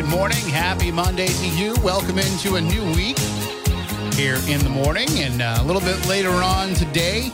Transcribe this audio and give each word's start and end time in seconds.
Good 0.00 0.10
morning. 0.10 0.38
Happy 0.38 0.92
Monday 0.92 1.26
to 1.26 1.48
you. 1.48 1.74
Welcome 1.82 2.20
into 2.20 2.54
a 2.54 2.60
new 2.60 2.84
week 2.92 3.18
here 4.14 4.36
in 4.46 4.60
the 4.60 4.70
morning. 4.72 5.08
And 5.14 5.42
uh, 5.42 5.58
a 5.58 5.64
little 5.64 5.82
bit 5.82 6.06
later 6.06 6.30
on 6.30 6.72
today, 6.74 7.32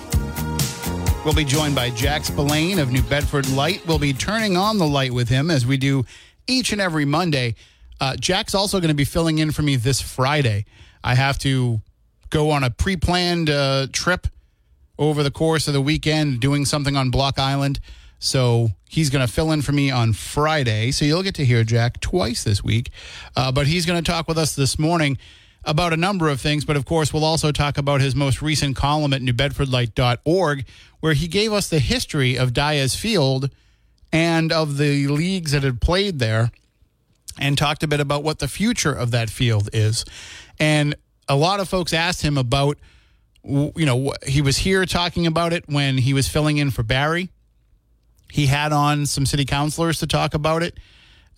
we'll 1.26 1.34
be 1.34 1.44
joined 1.44 1.74
by 1.74 1.90
Jack 1.90 2.24
Spillane 2.24 2.78
of 2.78 2.90
New 2.90 3.02
Bedford 3.02 3.46
Light. 3.50 3.86
We'll 3.86 3.98
be 3.98 4.14
turning 4.14 4.56
on 4.56 4.78
the 4.78 4.86
light 4.86 5.12
with 5.12 5.28
him 5.28 5.50
as 5.50 5.66
we 5.66 5.76
do 5.76 6.06
each 6.46 6.72
and 6.72 6.80
every 6.80 7.04
Monday. 7.04 7.54
Uh, 8.00 8.16
Jack's 8.16 8.54
also 8.54 8.80
going 8.80 8.88
to 8.88 8.94
be 8.94 9.04
filling 9.04 9.40
in 9.40 9.52
for 9.52 9.60
me 9.60 9.76
this 9.76 10.00
Friday. 10.00 10.64
I 11.02 11.16
have 11.16 11.36
to 11.40 11.82
go 12.30 12.50
on 12.50 12.64
a 12.64 12.70
pre 12.70 12.96
planned 12.96 13.50
uh, 13.50 13.88
trip 13.92 14.26
over 14.98 15.22
the 15.22 15.30
course 15.30 15.68
of 15.68 15.74
the 15.74 15.82
weekend 15.82 16.40
doing 16.40 16.64
something 16.64 16.96
on 16.96 17.10
Block 17.10 17.38
Island. 17.38 17.78
So 18.24 18.70
he's 18.88 19.10
going 19.10 19.24
to 19.24 19.30
fill 19.30 19.52
in 19.52 19.60
for 19.60 19.72
me 19.72 19.90
on 19.90 20.14
Friday. 20.14 20.92
So 20.92 21.04
you'll 21.04 21.22
get 21.22 21.34
to 21.34 21.44
hear 21.44 21.62
Jack 21.62 22.00
twice 22.00 22.42
this 22.42 22.64
week. 22.64 22.90
Uh, 23.36 23.52
but 23.52 23.66
he's 23.66 23.84
going 23.84 24.02
to 24.02 24.10
talk 24.10 24.26
with 24.26 24.38
us 24.38 24.56
this 24.56 24.78
morning 24.78 25.18
about 25.62 25.92
a 25.92 25.96
number 25.98 26.30
of 26.30 26.40
things. 26.40 26.64
But 26.64 26.76
of 26.76 26.86
course, 26.86 27.12
we'll 27.12 27.24
also 27.24 27.52
talk 27.52 27.76
about 27.76 28.00
his 28.00 28.16
most 28.16 28.40
recent 28.40 28.76
column 28.76 29.12
at 29.12 29.20
newbedfordlight.org, 29.20 30.64
where 31.00 31.12
he 31.12 31.28
gave 31.28 31.52
us 31.52 31.68
the 31.68 31.80
history 31.80 32.38
of 32.38 32.54
Dyas 32.54 32.96
Field 32.96 33.50
and 34.10 34.50
of 34.50 34.78
the 34.78 35.06
leagues 35.06 35.52
that 35.52 35.62
had 35.62 35.82
played 35.82 36.18
there 36.18 36.50
and 37.38 37.58
talked 37.58 37.82
a 37.82 37.86
bit 37.86 38.00
about 38.00 38.24
what 38.24 38.38
the 38.38 38.48
future 38.48 38.92
of 38.92 39.10
that 39.10 39.28
field 39.28 39.68
is. 39.74 40.06
And 40.58 40.94
a 41.28 41.36
lot 41.36 41.60
of 41.60 41.68
folks 41.68 41.92
asked 41.92 42.22
him 42.22 42.38
about, 42.38 42.78
you 43.44 43.84
know, 43.84 44.14
he 44.26 44.40
was 44.40 44.56
here 44.56 44.86
talking 44.86 45.26
about 45.26 45.52
it 45.52 45.64
when 45.68 45.98
he 45.98 46.14
was 46.14 46.26
filling 46.26 46.56
in 46.56 46.70
for 46.70 46.82
Barry. 46.82 47.28
He 48.30 48.46
had 48.46 48.72
on 48.72 49.06
some 49.06 49.26
city 49.26 49.44
councilors 49.44 49.98
to 50.00 50.06
talk 50.06 50.34
about 50.34 50.62
it, 50.62 50.78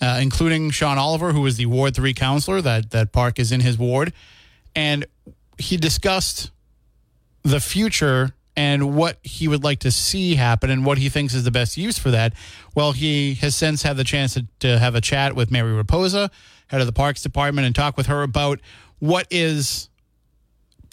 uh, 0.00 0.18
including 0.20 0.70
Sean 0.70 0.98
Oliver, 0.98 1.32
who 1.32 1.42
was 1.42 1.56
the 1.56 1.66
Ward 1.66 1.94
3 1.94 2.14
councilor. 2.14 2.60
That, 2.60 2.90
that 2.90 3.12
park 3.12 3.38
is 3.38 3.52
in 3.52 3.60
his 3.60 3.78
ward. 3.78 4.12
And 4.74 5.06
he 5.58 5.76
discussed 5.76 6.50
the 7.42 7.60
future 7.60 8.34
and 8.56 8.96
what 8.96 9.18
he 9.22 9.48
would 9.48 9.62
like 9.62 9.80
to 9.80 9.90
see 9.90 10.34
happen 10.34 10.70
and 10.70 10.84
what 10.84 10.98
he 10.98 11.08
thinks 11.08 11.34
is 11.34 11.44
the 11.44 11.50
best 11.50 11.76
use 11.76 11.98
for 11.98 12.10
that. 12.10 12.32
Well, 12.74 12.92
he 12.92 13.34
has 13.34 13.54
since 13.54 13.82
had 13.82 13.96
the 13.96 14.04
chance 14.04 14.34
to, 14.34 14.46
to 14.60 14.78
have 14.78 14.94
a 14.94 15.00
chat 15.00 15.36
with 15.36 15.50
Mary 15.50 15.72
Rapoza, 15.72 16.30
head 16.68 16.80
of 16.80 16.86
the 16.86 16.92
Parks 16.92 17.22
Department, 17.22 17.66
and 17.66 17.74
talk 17.74 17.96
with 17.96 18.06
her 18.06 18.22
about 18.22 18.60
what 18.98 19.26
is 19.30 19.90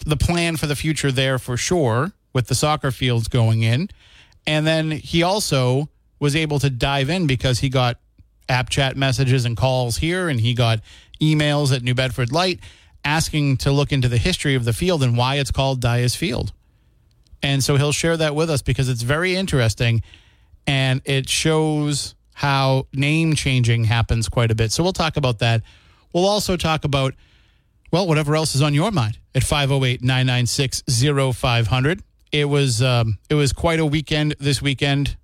the 0.04 0.16
plan 0.16 0.56
for 0.56 0.66
the 0.66 0.76
future 0.76 1.10
there 1.10 1.38
for 1.38 1.56
sure 1.56 2.12
with 2.34 2.48
the 2.48 2.54
soccer 2.54 2.90
fields 2.90 3.28
going 3.28 3.62
in. 3.62 3.88
And 4.46 4.66
then 4.66 4.90
he 4.90 5.22
also 5.22 5.88
was 6.18 6.36
able 6.36 6.58
to 6.58 6.70
dive 6.70 7.10
in 7.10 7.26
because 7.26 7.60
he 7.60 7.68
got 7.68 7.98
app 8.48 8.68
chat 8.68 8.96
messages 8.96 9.44
and 9.44 9.56
calls 9.56 9.96
here 9.96 10.28
and 10.28 10.40
he 10.40 10.54
got 10.54 10.80
emails 11.20 11.74
at 11.74 11.82
New 11.82 11.94
Bedford 11.94 12.32
Light 12.32 12.60
asking 13.04 13.58
to 13.58 13.70
look 13.70 13.92
into 13.92 14.08
the 14.08 14.18
history 14.18 14.54
of 14.54 14.64
the 14.64 14.72
field 14.72 15.02
and 15.02 15.16
why 15.16 15.36
it's 15.36 15.50
called 15.50 15.80
Dyas 15.80 16.16
Field. 16.16 16.52
And 17.42 17.62
so 17.62 17.76
he'll 17.76 17.92
share 17.92 18.16
that 18.16 18.34
with 18.34 18.48
us 18.48 18.62
because 18.62 18.88
it's 18.88 19.02
very 19.02 19.36
interesting 19.36 20.02
and 20.66 21.02
it 21.04 21.28
shows 21.28 22.14
how 22.32 22.86
name 22.92 23.34
changing 23.34 23.84
happens 23.84 24.28
quite 24.28 24.50
a 24.50 24.54
bit. 24.54 24.72
So 24.72 24.82
we'll 24.82 24.94
talk 24.94 25.16
about 25.16 25.38
that. 25.40 25.62
We'll 26.12 26.26
also 26.26 26.56
talk 26.56 26.84
about, 26.84 27.14
well, 27.92 28.06
whatever 28.06 28.34
else 28.34 28.54
is 28.54 28.62
on 28.62 28.72
your 28.72 28.90
mind 28.90 29.18
at 29.34 29.44
508 29.44 30.02
996 30.02 30.82
0500. 31.36 32.02
It 32.34 32.48
was 32.48 32.82
um, 32.82 33.18
it 33.30 33.34
was 33.34 33.52
quite 33.52 33.78
a 33.78 33.86
weekend 33.86 34.34
this 34.40 34.60
weekend. 34.60 35.16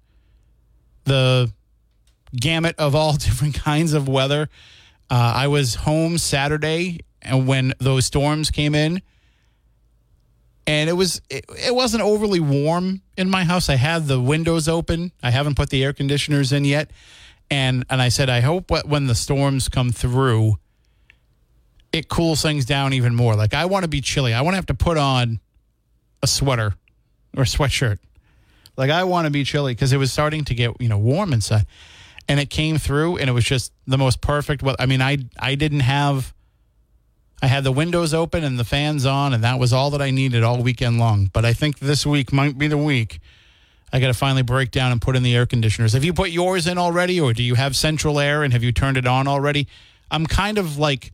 The 1.06 1.52
gamut 2.32 2.76
of 2.78 2.94
all 2.94 3.12
different 3.14 3.56
kinds 3.56 3.94
of 3.94 4.08
weather. 4.08 4.48
Uh, 5.10 5.32
I 5.34 5.48
was 5.48 5.74
home 5.74 6.18
Saturday 6.18 7.00
and 7.20 7.48
when 7.48 7.74
those 7.80 8.06
storms 8.06 8.52
came 8.52 8.76
in, 8.76 9.02
and 10.68 10.88
it 10.88 10.92
was 10.92 11.20
it, 11.28 11.46
it 11.48 11.74
wasn't 11.74 12.04
overly 12.04 12.38
warm 12.38 13.02
in 13.16 13.28
my 13.28 13.42
house. 13.42 13.68
I 13.68 13.74
had 13.74 14.06
the 14.06 14.20
windows 14.20 14.68
open. 14.68 15.10
I 15.20 15.30
haven't 15.30 15.56
put 15.56 15.70
the 15.70 15.82
air 15.82 15.92
conditioners 15.92 16.52
in 16.52 16.64
yet, 16.64 16.92
and 17.50 17.84
and 17.90 18.00
I 18.00 18.10
said 18.10 18.30
I 18.30 18.38
hope 18.38 18.70
when 18.86 19.08
the 19.08 19.16
storms 19.16 19.68
come 19.68 19.90
through, 19.90 20.58
it 21.92 22.08
cools 22.08 22.40
things 22.40 22.66
down 22.66 22.92
even 22.92 23.16
more. 23.16 23.34
Like 23.34 23.52
I 23.52 23.64
want 23.64 23.82
to 23.82 23.88
be 23.88 24.00
chilly. 24.00 24.32
I 24.32 24.42
want 24.42 24.52
to 24.52 24.58
have 24.58 24.66
to 24.66 24.74
put 24.74 24.96
on 24.96 25.40
a 26.22 26.28
sweater 26.28 26.76
or 27.36 27.44
sweatshirt. 27.44 27.98
Like 28.76 28.90
I 28.90 29.04
want 29.04 29.26
to 29.26 29.30
be 29.30 29.44
chilly 29.44 29.74
because 29.74 29.92
it 29.92 29.98
was 29.98 30.12
starting 30.12 30.44
to 30.46 30.54
get 30.54 30.80
you 30.80 30.88
know 30.88 30.98
warm 30.98 31.32
inside, 31.32 31.66
and 32.28 32.40
it 32.40 32.50
came 32.50 32.78
through, 32.78 33.18
and 33.18 33.28
it 33.28 33.32
was 33.32 33.44
just 33.44 33.72
the 33.86 33.98
most 33.98 34.20
perfect. 34.20 34.62
Well, 34.62 34.76
I 34.78 34.86
mean, 34.86 35.02
I 35.02 35.18
I 35.38 35.54
didn't 35.54 35.80
have. 35.80 36.32
I 37.42 37.46
had 37.46 37.64
the 37.64 37.72
windows 37.72 38.12
open 38.12 38.44
and 38.44 38.58
the 38.58 38.64
fans 38.64 39.06
on, 39.06 39.32
and 39.32 39.42
that 39.44 39.58
was 39.58 39.72
all 39.72 39.90
that 39.90 40.02
I 40.02 40.10
needed 40.10 40.42
all 40.42 40.62
weekend 40.62 40.98
long. 40.98 41.30
But 41.32 41.46
I 41.46 41.54
think 41.54 41.78
this 41.78 42.04
week 42.04 42.32
might 42.34 42.58
be 42.58 42.68
the 42.68 42.76
week. 42.76 43.20
I 43.92 43.98
got 43.98 44.08
to 44.08 44.14
finally 44.14 44.42
break 44.42 44.70
down 44.70 44.92
and 44.92 45.00
put 45.00 45.16
in 45.16 45.22
the 45.22 45.34
air 45.34 45.46
conditioners. 45.46 45.94
Have 45.94 46.04
you 46.04 46.12
put 46.12 46.30
yours 46.30 46.66
in 46.66 46.78
already, 46.78 47.18
or 47.20 47.32
do 47.32 47.42
you 47.42 47.54
have 47.54 47.74
central 47.74 48.20
air 48.20 48.42
and 48.42 48.52
have 48.52 48.62
you 48.62 48.72
turned 48.72 48.96
it 48.98 49.06
on 49.06 49.26
already? 49.26 49.68
I'm 50.10 50.26
kind 50.26 50.58
of 50.58 50.78
like 50.78 51.12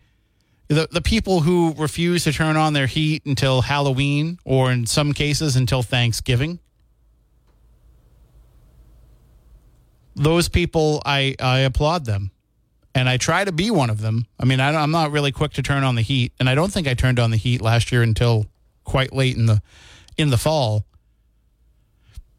the 0.69 0.89
the 0.91 1.01
people 1.01 1.41
who 1.41 1.75
refuse 1.77 2.25
to 2.25 2.33
turn 2.33 2.57
on 2.57 2.73
their 2.73 2.87
heat 2.87 3.25
until 3.25 3.63
Halloween, 3.63 4.39
or 4.45 4.73
in 4.73 4.87
some 4.87 5.13
cases 5.13 5.57
until 5.57 5.83
Thanksgiving. 5.83 6.59
Those 10.15 10.49
people, 10.49 11.03
I 11.05 11.37
I 11.39 11.61
applaud 11.61 12.07
them 12.07 12.31
and 12.97 13.11
I 13.11 13.19
try 13.19 13.45
to 13.45 13.53
be 13.53 13.71
one 13.71 13.91
of 13.91 14.01
them. 14.01 14.27
I 14.41 14.47
mean, 14.47 14.59
I 14.59 14.73
am 14.83 14.91
not 14.91 15.13
really 15.13 15.31
quick 15.31 15.53
to 15.53 15.63
turn 15.63 15.85
on 15.85 15.97
the 15.97 16.03
heat, 16.03 16.33
and 16.41 16.49
I 16.49 16.55
don't 16.55 16.73
think 16.73 16.89
I 16.89 16.95
turned 16.95 17.19
on 17.19 17.31
the 17.31 17.37
heat 17.37 17.61
last 17.61 17.93
year 17.93 18.03
until 18.03 18.47
quite 18.85 19.13
late 19.13 19.37
in 19.37 19.45
the 19.45 19.61
in 20.17 20.31
the 20.31 20.39
fall. 20.39 20.87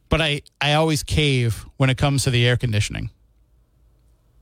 But 0.10 0.20
I 0.20 0.42
I 0.60 0.74
always 0.74 1.04
cave 1.04 1.68
when 1.78 1.92
it 1.92 1.98
comes 1.98 2.24
to 2.24 2.32
the 2.32 2.48
air 2.48 2.58
conditioning. 2.58 3.12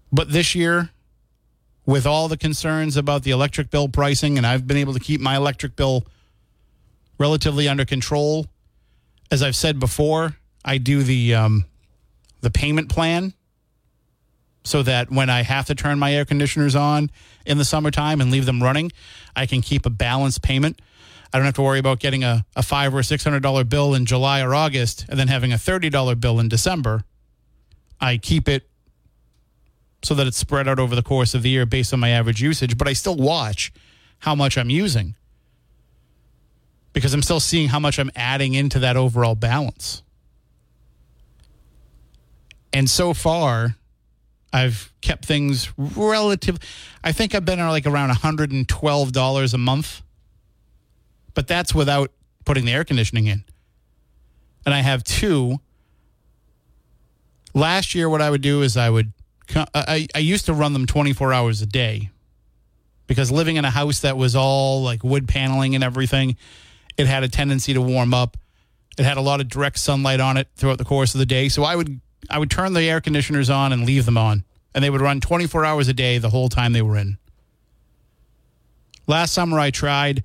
But 0.10 0.32
this 0.32 0.56
year, 0.56 0.90
with 1.86 2.06
all 2.06 2.28
the 2.28 2.38
concerns 2.38 2.98
about 2.98 3.24
the 3.24 3.32
electric 3.32 3.70
bill 3.70 3.88
pricing, 3.88 4.38
and 4.38 4.46
I've 4.46 4.66
been 4.66 4.78
able 4.78 4.94
to 4.94 5.00
keep 5.00 5.22
my 5.22 5.36
electric 5.36 5.76
bill 5.76 6.06
relatively 7.18 7.68
under 7.68 7.86
control. 7.86 8.48
As 9.32 9.42
I've 9.44 9.56
said 9.56 9.80
before, 9.80 10.36
I 10.64 10.78
do 10.78 11.04
the 11.04 11.36
um, 11.36 11.66
the 12.42 12.50
payment 12.50 12.90
plan 12.90 13.34
so 14.64 14.82
that 14.82 15.12
when 15.12 15.30
I 15.30 15.44
have 15.44 15.66
to 15.68 15.76
turn 15.76 16.00
my 16.00 16.14
air 16.14 16.26
conditioners 16.26 16.76
on 16.76 17.12
in 17.46 17.58
the 17.60 17.66
summertime 17.66 18.20
and 18.20 18.32
leave 18.32 18.48
them 18.48 18.64
running, 18.64 18.92
I 19.36 19.46
can 19.46 19.62
keep 19.62 19.86
a 19.86 19.92
balanced 19.92 20.42
payment. 20.42 20.82
I 21.32 21.38
don't 21.38 21.46
have 21.46 21.56
to 21.56 21.62
worry 21.62 21.80
about 21.80 22.00
getting 22.00 22.24
a, 22.24 22.46
a 22.56 22.64
five 22.64 22.96
or 22.96 23.04
six 23.04 23.24
hundred 23.24 23.44
dollar 23.44 23.64
bill 23.64 23.94
in 23.94 24.06
July 24.06 24.42
or 24.42 24.56
August 24.56 25.06
and 25.10 25.20
then 25.20 25.28
having 25.28 25.54
a 25.54 25.58
thirty 25.58 25.90
dollar 25.90 26.16
bill 26.16 26.40
in 26.40 26.50
December. 26.50 27.04
I 28.00 28.18
keep 28.18 28.48
it 28.48 28.68
so 30.06 30.14
that 30.14 30.28
it's 30.28 30.38
spread 30.38 30.68
out 30.68 30.80
over 30.80 30.96
the 30.96 31.02
course 31.02 31.34
of 31.34 31.42
the 31.42 31.50
year 31.50 31.66
based 31.66 31.92
on 31.94 32.00
my 32.00 32.10
average 32.10 32.42
usage, 32.42 32.78
but 32.78 32.88
I 32.88 32.94
still 32.94 33.16
watch 33.16 33.74
how 34.20 34.36
much 34.36 34.58
I'm 34.58 34.70
using 34.70 35.16
because 36.94 37.14
I'm 37.14 37.22
still 37.22 37.40
seeing 37.40 37.70
how 37.70 37.80
much 37.80 38.00
I'm 38.00 38.12
adding 38.16 38.54
into 38.54 38.80
that 38.80 38.96
overall 38.96 39.36
balance. 39.36 40.04
And 42.72 42.90
so 42.90 43.14
far, 43.14 43.76
I've 44.54 44.94
kept 45.02 45.26
things 45.26 45.74
relative. 45.78 46.60
I 47.04 47.12
think 47.12 47.34
I've 47.34 47.44
been 47.44 47.60
at 47.60 47.70
like 47.70 47.88
around 47.88 48.12
$112 48.12 49.54
a 49.54 49.58
month, 49.58 50.02
but 51.34 51.48
that's 51.48 51.74
without 51.74 52.12
putting 52.46 52.66
the 52.66 52.72
air 52.72 52.84
conditioning 52.84 53.26
in. 53.28 53.44
And 54.66 54.74
I 54.74 54.82
have 54.82 55.04
two. 55.04 55.60
Last 57.54 57.96
year, 57.96 58.10
what 58.10 58.22
I 58.22 58.30
would 58.30 58.42
do 58.42 58.62
is 58.62 58.78
I 58.78 58.90
would, 58.90 59.12
I, 59.54 60.08
I 60.16 60.20
used 60.20 60.46
to 60.46 60.54
run 60.54 60.74
them 60.74 60.86
24 60.86 61.34
hours 61.34 61.62
a 61.62 61.66
day 61.66 62.10
because 63.08 63.32
living 63.32 63.56
in 63.58 63.66
a 63.66 63.70
house 63.70 64.00
that 64.02 64.18
was 64.18 64.36
all 64.36 64.82
like 64.82 65.04
wood 65.04 65.28
paneling 65.28 65.76
and 65.76 65.84
everything, 65.84 66.38
it 66.98 67.08
had 67.08 67.24
a 67.24 67.28
tendency 67.28 67.74
to 67.74 67.82
warm 67.82 68.14
up. 68.14 68.38
It 68.98 69.04
had 69.04 69.18
a 69.18 69.22
lot 69.22 69.42
of 69.42 69.50
direct 69.50 69.78
sunlight 69.80 70.20
on 70.20 70.38
it 70.38 70.48
throughout 70.56 70.78
the 70.78 70.86
course 70.86 71.14
of 71.14 71.20
the 71.20 71.26
day. 71.26 71.50
So 71.50 71.64
I 71.64 71.76
would 71.76 72.00
I 72.30 72.40
would 72.40 72.50
turn 72.50 72.74
the 72.74 72.84
air 72.84 73.02
conditioners 73.02 73.50
on 73.50 73.72
and 73.72 73.86
leave 73.86 74.06
them 74.06 74.18
on, 74.18 74.46
and 74.74 74.84
they 74.84 74.90
would 74.90 75.02
run 75.02 75.20
24 75.20 75.66
hours 75.66 75.88
a 75.88 75.94
day 75.94 76.18
the 76.18 76.30
whole 76.30 76.50
time 76.50 76.74
they 76.74 76.82
were 76.82 76.98
in. 76.98 77.18
Last 79.06 79.34
summer 79.34 79.60
I 79.60 79.70
tried 79.70 80.24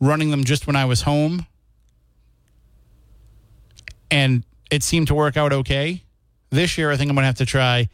running 0.00 0.30
them 0.30 0.44
just 0.44 0.66
when 0.66 0.76
I 0.76 0.84
was 0.84 1.02
home, 1.02 1.46
and 4.10 4.44
it 4.70 4.82
seemed 4.82 5.06
to 5.08 5.14
work 5.14 5.36
out 5.36 5.52
okay. 5.52 6.02
This 6.50 6.76
year 6.76 6.90
I 6.90 6.96
think 6.96 7.08
I'm 7.08 7.14
going 7.14 7.22
to 7.22 7.26
have 7.26 7.36
to 7.36 7.46
try 7.46 7.88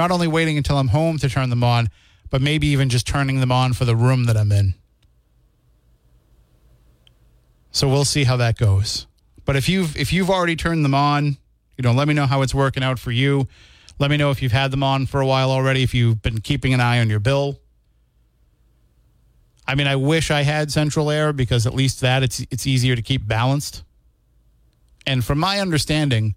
not 0.00 0.10
only 0.10 0.26
waiting 0.26 0.56
until 0.56 0.78
I'm 0.78 0.88
home 0.88 1.18
to 1.18 1.28
turn 1.28 1.50
them 1.50 1.62
on, 1.62 1.90
but 2.30 2.40
maybe 2.40 2.68
even 2.68 2.88
just 2.88 3.06
turning 3.06 3.38
them 3.38 3.52
on 3.52 3.74
for 3.74 3.84
the 3.84 3.94
room 3.94 4.24
that 4.24 4.34
I'm 4.34 4.50
in. 4.50 4.72
So 7.70 7.86
we'll 7.86 8.06
see 8.06 8.24
how 8.24 8.38
that 8.38 8.56
goes. 8.56 9.06
But 9.44 9.56
if 9.56 9.68
you've 9.68 9.94
if 9.98 10.10
you've 10.10 10.30
already 10.30 10.56
turned 10.56 10.86
them 10.86 10.94
on, 10.94 11.36
you 11.76 11.82
know, 11.82 11.92
let 11.92 12.08
me 12.08 12.14
know 12.14 12.24
how 12.24 12.40
it's 12.40 12.54
working 12.54 12.82
out 12.82 12.98
for 12.98 13.10
you. 13.10 13.46
Let 13.98 14.10
me 14.10 14.16
know 14.16 14.30
if 14.30 14.40
you've 14.40 14.52
had 14.52 14.70
them 14.70 14.82
on 14.82 15.04
for 15.04 15.20
a 15.20 15.26
while 15.26 15.50
already, 15.50 15.82
if 15.82 15.92
you've 15.92 16.22
been 16.22 16.40
keeping 16.40 16.72
an 16.72 16.80
eye 16.80 17.00
on 17.00 17.10
your 17.10 17.20
bill. 17.20 17.60
I 19.68 19.74
mean, 19.74 19.86
I 19.86 19.96
wish 19.96 20.30
I 20.30 20.40
had 20.40 20.72
central 20.72 21.10
air 21.10 21.34
because 21.34 21.66
at 21.66 21.74
least 21.74 22.00
that 22.00 22.22
it's 22.22 22.40
it's 22.50 22.66
easier 22.66 22.96
to 22.96 23.02
keep 23.02 23.28
balanced. 23.28 23.84
And 25.06 25.22
from 25.22 25.38
my 25.38 25.60
understanding, 25.60 26.36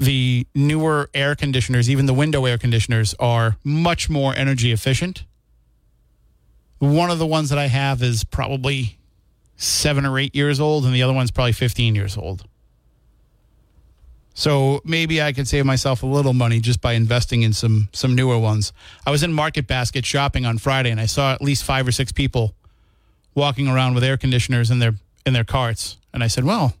the 0.00 0.46
newer 0.54 1.10
air 1.12 1.36
conditioners, 1.36 1.90
even 1.90 2.06
the 2.06 2.14
window 2.14 2.46
air 2.46 2.56
conditioners, 2.56 3.14
are 3.20 3.58
much 3.62 4.08
more 4.08 4.34
energy 4.34 4.72
efficient. 4.72 5.24
One 6.78 7.10
of 7.10 7.18
the 7.18 7.26
ones 7.26 7.50
that 7.50 7.58
I 7.58 7.66
have 7.66 8.02
is 8.02 8.24
probably 8.24 8.98
seven 9.56 10.06
or 10.06 10.18
eight 10.18 10.34
years 10.34 10.58
old, 10.58 10.86
and 10.86 10.94
the 10.94 11.02
other 11.02 11.12
one's 11.12 11.30
probably 11.30 11.52
15 11.52 11.94
years 11.94 12.16
old. 12.16 12.44
So 14.32 14.80
maybe 14.86 15.20
I 15.20 15.34
could 15.34 15.46
save 15.46 15.66
myself 15.66 16.02
a 16.02 16.06
little 16.06 16.32
money 16.32 16.60
just 16.60 16.80
by 16.80 16.94
investing 16.94 17.42
in 17.42 17.52
some 17.52 17.90
some 17.92 18.14
newer 18.14 18.38
ones. 18.38 18.72
I 19.04 19.10
was 19.10 19.22
in 19.22 19.34
Market 19.34 19.66
Basket 19.66 20.06
shopping 20.06 20.46
on 20.46 20.56
Friday, 20.56 20.90
and 20.90 20.98
I 20.98 21.04
saw 21.04 21.34
at 21.34 21.42
least 21.42 21.62
five 21.62 21.86
or 21.86 21.92
six 21.92 22.10
people 22.10 22.54
walking 23.34 23.68
around 23.68 23.94
with 23.94 24.02
air 24.02 24.16
conditioners 24.16 24.70
in 24.70 24.78
their 24.78 24.94
in 25.26 25.34
their 25.34 25.44
carts, 25.44 25.98
and 26.14 26.24
I 26.24 26.28
said, 26.28 26.44
"Well, 26.44 26.74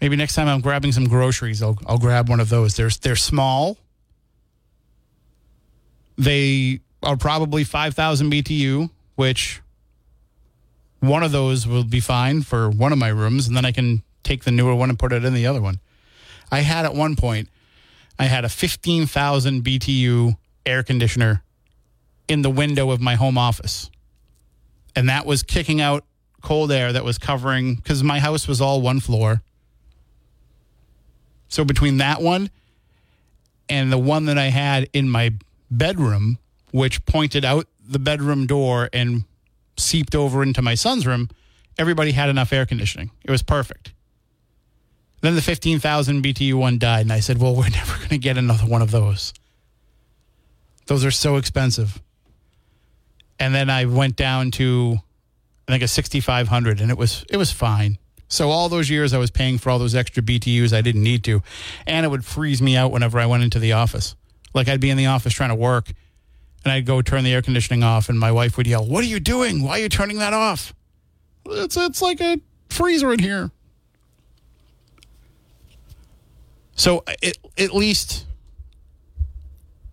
maybe 0.00 0.16
next 0.16 0.34
time 0.34 0.48
I'm 0.48 0.60
grabbing 0.60 0.92
some 0.92 1.08
groceries, 1.08 1.62
I'll 1.62 1.78
I'll 1.86 1.98
grab 1.98 2.28
one 2.28 2.40
of 2.40 2.48
those. 2.48 2.74
They're 2.74 2.90
they're 2.90 3.16
small. 3.16 3.78
They 6.16 6.80
are 7.02 7.16
probably 7.16 7.64
5,000 7.64 8.30
BTU, 8.30 8.88
which 9.16 9.60
one 11.00 11.22
of 11.22 11.32
those 11.32 11.66
will 11.66 11.84
be 11.84 12.00
fine 12.00 12.42
for 12.42 12.70
one 12.70 12.92
of 12.92 12.98
my 12.98 13.08
rooms, 13.08 13.46
and 13.46 13.56
then 13.56 13.64
I 13.64 13.72
can 13.72 14.02
take 14.22 14.44
the 14.44 14.50
newer 14.50 14.74
one 14.74 14.90
and 14.90 14.98
put 14.98 15.12
it 15.12 15.24
in 15.24 15.34
the 15.34 15.46
other 15.46 15.60
one. 15.60 15.80
I 16.50 16.60
had 16.60 16.84
at 16.84 16.94
one 16.94 17.16
point, 17.16 17.48
I 18.18 18.24
had 18.24 18.44
a 18.44 18.48
15,000 18.48 19.62
BTU 19.64 20.36
air 20.64 20.82
conditioner 20.82 21.42
in 22.28 22.42
the 22.42 22.50
window 22.50 22.90
of 22.90 23.00
my 23.00 23.16
home 23.16 23.36
office. 23.36 23.90
And 24.96 25.08
that 25.08 25.26
was 25.26 25.42
kicking 25.42 25.80
out 25.80 26.04
cold 26.40 26.70
air 26.70 26.92
that 26.92 27.04
was 27.04 27.18
covering, 27.18 27.74
because 27.74 28.02
my 28.02 28.20
house 28.20 28.46
was 28.46 28.60
all 28.60 28.80
one 28.80 29.00
floor. 29.00 29.42
So 31.54 31.64
between 31.64 31.98
that 31.98 32.20
one 32.20 32.50
and 33.68 33.92
the 33.92 33.96
one 33.96 34.24
that 34.24 34.36
I 34.36 34.46
had 34.46 34.90
in 34.92 35.08
my 35.08 35.34
bedroom, 35.70 36.38
which 36.72 37.06
pointed 37.06 37.44
out 37.44 37.68
the 37.88 38.00
bedroom 38.00 38.48
door 38.48 38.90
and 38.92 39.22
seeped 39.76 40.16
over 40.16 40.42
into 40.42 40.62
my 40.62 40.74
son's 40.74 41.06
room, 41.06 41.30
everybody 41.78 42.10
had 42.10 42.28
enough 42.28 42.52
air 42.52 42.66
conditioning. 42.66 43.12
It 43.22 43.30
was 43.30 43.44
perfect. 43.44 43.92
Then 45.20 45.36
the 45.36 45.42
15,000 45.42 46.24
BTU 46.24 46.54
one 46.54 46.76
died, 46.76 47.02
and 47.02 47.12
I 47.12 47.20
said, 47.20 47.40
Well, 47.40 47.54
we're 47.54 47.68
never 47.70 47.98
going 47.98 48.08
to 48.08 48.18
get 48.18 48.36
another 48.36 48.66
one 48.66 48.82
of 48.82 48.90
those. 48.90 49.32
Those 50.86 51.04
are 51.04 51.12
so 51.12 51.36
expensive. 51.36 52.02
And 53.38 53.54
then 53.54 53.70
I 53.70 53.84
went 53.84 54.16
down 54.16 54.50
to, 54.52 54.96
I 55.68 55.72
think, 55.72 55.84
a 55.84 55.88
6,500, 55.88 56.80
and 56.80 56.90
it 56.90 56.98
was, 56.98 57.24
it 57.30 57.36
was 57.36 57.52
fine. 57.52 57.98
So 58.28 58.50
all 58.50 58.68
those 58.68 58.90
years 58.90 59.12
I 59.12 59.18
was 59.18 59.30
paying 59.30 59.58
for 59.58 59.70
all 59.70 59.78
those 59.78 59.94
extra 59.94 60.22
BTUs, 60.22 60.72
I 60.72 60.80
didn't 60.80 61.02
need 61.02 61.24
to. 61.24 61.42
And 61.86 62.04
it 62.04 62.08
would 62.08 62.24
freeze 62.24 62.60
me 62.60 62.76
out 62.76 62.90
whenever 62.90 63.18
I 63.18 63.26
went 63.26 63.42
into 63.42 63.58
the 63.58 63.72
office. 63.72 64.16
Like 64.54 64.68
I'd 64.68 64.80
be 64.80 64.90
in 64.90 64.96
the 64.96 65.06
office 65.06 65.32
trying 65.32 65.50
to 65.50 65.54
work 65.54 65.92
and 66.64 66.72
I'd 66.72 66.86
go 66.86 67.02
turn 67.02 67.24
the 67.24 67.32
air 67.32 67.42
conditioning 67.42 67.82
off, 67.82 68.08
and 68.08 68.18
my 68.18 68.32
wife 68.32 68.56
would 68.56 68.66
yell, 68.66 68.84
"What 68.86 69.04
are 69.04 69.06
you 69.06 69.20
doing? 69.20 69.62
Why 69.62 69.78
are 69.78 69.82
you 69.82 69.88
turning 69.88 70.18
that 70.18 70.32
off?" 70.32 70.74
It's 71.46 71.76
it's 71.76 72.00
like 72.00 72.20
a 72.20 72.40
freezer 72.70 73.12
in 73.12 73.18
here. 73.18 73.50
So 76.74 77.04
it, 77.22 77.38
at 77.58 77.74
least 77.74 78.26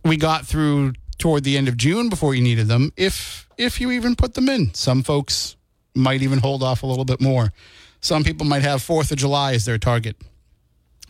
we 0.03 0.17
got 0.17 0.47
through 0.47 0.93
toward 1.17 1.43
the 1.43 1.57
end 1.57 1.67
of 1.67 1.77
June 1.77 2.09
before 2.09 2.33
you 2.33 2.41
needed 2.41 2.67
them, 2.67 2.91
if 2.95 3.47
if 3.57 3.81
you 3.81 3.91
even 3.91 4.15
put 4.15 4.33
them 4.33 4.49
in. 4.49 4.73
Some 4.73 5.03
folks 5.03 5.57
might 5.93 6.21
even 6.21 6.39
hold 6.39 6.63
off 6.63 6.83
a 6.83 6.87
little 6.87 7.05
bit 7.05 7.19
more. 7.19 7.51
Some 8.01 8.23
people 8.23 8.45
might 8.45 8.63
have 8.63 8.81
Fourth 8.81 9.11
of 9.11 9.17
July 9.17 9.53
as 9.53 9.65
their 9.65 9.77
target. 9.77 10.17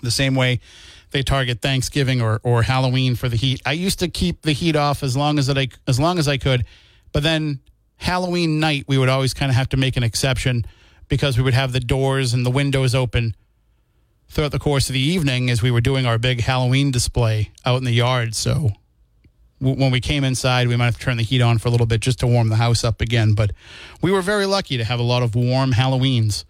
The 0.01 0.11
same 0.11 0.35
way 0.35 0.59
they 1.11 1.23
target 1.23 1.61
Thanksgiving 1.61 2.21
or, 2.21 2.39
or 2.43 2.63
Halloween 2.63 3.15
for 3.15 3.29
the 3.29 3.35
heat. 3.35 3.61
I 3.65 3.73
used 3.73 3.99
to 3.99 4.07
keep 4.07 4.41
the 4.41 4.51
heat 4.53 4.75
off 4.75 5.03
as 5.03 5.15
long 5.15 5.39
as 5.39 5.49
I 5.49 5.67
as 5.87 5.99
long 5.99 6.19
as 6.19 6.27
I 6.27 6.37
could, 6.37 6.65
but 7.11 7.23
then 7.23 7.59
Halloween 7.97 8.59
night 8.59 8.85
we 8.87 8.97
would 8.97 9.09
always 9.09 9.33
kind 9.33 9.49
of 9.49 9.55
have 9.55 9.69
to 9.69 9.77
make 9.77 9.95
an 9.97 10.03
exception 10.03 10.65
because 11.07 11.37
we 11.37 11.43
would 11.43 11.53
have 11.53 11.71
the 11.71 11.79
doors 11.79 12.33
and 12.33 12.45
the 12.45 12.49
windows 12.49 12.95
open 12.95 13.35
throughout 14.29 14.51
the 14.51 14.59
course 14.59 14.89
of 14.89 14.93
the 14.93 14.99
evening 14.99 15.49
as 15.49 15.61
we 15.61 15.69
were 15.71 15.81
doing 15.81 16.05
our 16.05 16.17
big 16.17 16.41
Halloween 16.41 16.89
display 16.89 17.51
out 17.65 17.77
in 17.77 17.83
the 17.83 17.91
yard. 17.91 18.33
So 18.33 18.71
w- 19.59 19.77
when 19.79 19.91
we 19.91 19.99
came 19.99 20.23
inside, 20.23 20.69
we 20.69 20.77
might 20.77 20.85
have 20.85 20.97
to 20.97 21.01
turn 21.01 21.17
the 21.17 21.23
heat 21.23 21.41
on 21.41 21.57
for 21.57 21.67
a 21.67 21.71
little 21.71 21.85
bit 21.85 21.99
just 21.99 22.19
to 22.19 22.27
warm 22.27 22.47
the 22.47 22.55
house 22.55 22.85
up 22.85 23.01
again. 23.01 23.33
But 23.33 23.51
we 24.01 24.09
were 24.09 24.21
very 24.21 24.45
lucky 24.45 24.77
to 24.77 24.85
have 24.85 25.01
a 25.01 25.03
lot 25.03 25.21
of 25.21 25.35
warm 25.35 25.73
Halloweens 25.73 26.45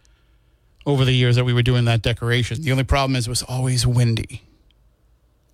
over 0.86 1.06
the 1.06 1.12
years 1.12 1.36
that 1.36 1.44
we 1.44 1.54
were 1.54 1.62
doing 1.62 1.86
that 1.86 2.02
decoration. 2.02 2.62
The 2.62 2.72
only 2.72 2.84
problem 2.84 3.16
is 3.16 3.28
it 3.28 3.30
was 3.30 3.44
always 3.44 3.86
windy. 3.86 4.42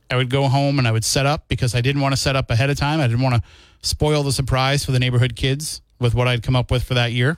I 0.10 0.16
would 0.16 0.30
go 0.30 0.48
home 0.48 0.80
and 0.80 0.88
I 0.88 0.92
would 0.92 1.04
set 1.04 1.26
up 1.26 1.48
because 1.48 1.76
I 1.76 1.82
didn't 1.82 2.02
want 2.02 2.14
to 2.14 2.18
set 2.18 2.36
up 2.36 2.50
ahead 2.50 2.70
of 2.70 2.78
time. 2.78 3.02
I 3.02 3.08
didn't 3.08 3.22
want 3.22 3.36
to 3.36 3.42
spoil 3.82 4.24
the 4.24 4.32
surprise 4.32 4.86
for 4.86 4.92
the 4.92 5.00
neighborhood 5.00 5.36
kids 5.36 5.82
with 6.00 6.16
what 6.16 6.28
I'd 6.28 6.44
come 6.44 6.56
up 6.56 6.72
with 6.72 6.84
for 6.84 6.94
that 6.94 7.12
year. 7.12 7.38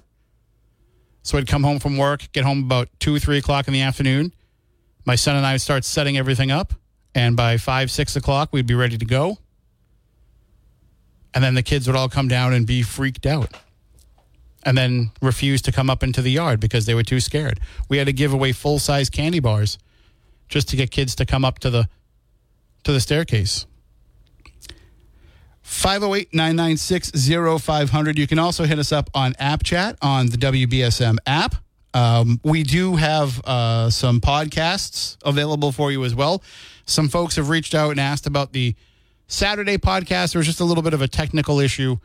So 1.24 1.38
I'd 1.38 1.48
come 1.48 1.64
home 1.64 1.80
from 1.80 1.98
work, 1.98 2.32
get 2.32 2.44
home 2.44 2.64
about 2.64 2.90
two, 3.00 3.18
three 3.20 3.38
o'clock 3.38 3.68
in 3.68 3.74
the 3.74 3.82
afternoon. 3.82 4.34
My 5.06 5.16
son 5.16 5.36
and 5.36 5.46
I 5.46 5.54
would 5.54 5.62
start 5.62 5.84
setting 5.84 6.18
everything 6.18 6.52
up. 6.52 6.74
And 7.16 7.36
by 7.36 7.58
five, 7.58 7.90
six 7.90 8.16
o'clock, 8.16 8.50
we'd 8.52 8.68
be 8.68 8.76
ready 8.76 8.98
to 8.98 9.06
go. 9.06 9.40
And 11.34 11.44
then 11.44 11.56
the 11.56 11.64
kids 11.64 11.88
would 11.88 11.96
all 11.96 12.10
come 12.10 12.28
down 12.28 12.54
and 12.54 12.68
be 12.68 12.84
freaked 12.84 13.26
out 13.26 13.56
and 14.64 14.78
then 14.78 15.12
refused 15.22 15.66
to 15.66 15.72
come 15.72 15.90
up 15.90 16.04
into 16.04 16.22
the 16.22 16.32
yard 16.32 16.60
because 16.60 16.86
they 16.86 16.94
were 16.94 17.04
too 17.04 17.20
scared. 17.20 17.60
We 17.88 17.98
had 17.98 18.08
to 18.08 18.14
give 18.14 18.34
away 18.34 18.52
full 18.52 18.80
size 18.80 19.10
candy 19.10 19.40
bars 19.40 19.78
just 20.48 20.70
to 20.70 20.76
get 20.76 20.92
kids 20.92 21.16
to 21.16 21.26
come 21.26 21.46
up 21.46 21.60
to 21.60 21.70
the 21.70 21.90
to 22.84 22.92
the 22.92 23.00
staircase. 23.00 23.66
508 25.62 26.34
996 26.34 27.12
0500. 27.62 28.18
You 28.18 28.26
can 28.26 28.40
also 28.40 28.64
hit 28.66 28.80
us 28.80 28.92
up 28.92 29.10
on 29.14 29.36
App 29.38 29.64
Chat 29.64 29.98
on 30.02 30.28
the 30.28 30.38
WBSM 30.38 31.18
app. 31.28 31.56
Um, 31.94 32.40
we 32.44 32.64
do 32.64 32.96
have 32.96 33.40
uh, 33.46 33.90
some 33.90 34.20
podcasts 34.20 35.18
available 35.24 35.72
for 35.72 35.92
you 35.92 36.04
as 36.06 36.16
well. 36.16 36.44
Some 36.86 37.08
folks 37.08 37.36
have 37.36 37.50
reached 37.50 37.76
out 37.76 37.92
and 37.92 38.00
asked 38.00 38.26
about 38.26 38.52
the 38.52 38.76
Saturday 39.28 39.78
podcast. 39.78 40.34
There 40.34 40.40
was 40.40 40.48
just 40.48 40.60
a 40.60 40.66
little 40.66 40.84
bit 40.84 40.94
of 40.94 41.02
a 41.02 41.08
technical 41.08 41.60
issue 41.60 41.98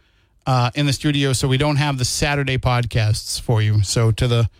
uh, 0.47 0.71
in 0.75 0.87
the 0.87 0.93
studio, 0.93 1.33
so 1.33 1.49
we 1.49 1.57
don't 1.57 1.77
have 1.77 1.99
the 1.99 2.05
Saturday 2.05 2.59
podcasts 2.59 3.41
for 3.41 3.63
you. 3.63 3.83
So 3.83 4.11
to 4.13 4.29
the 4.29 4.51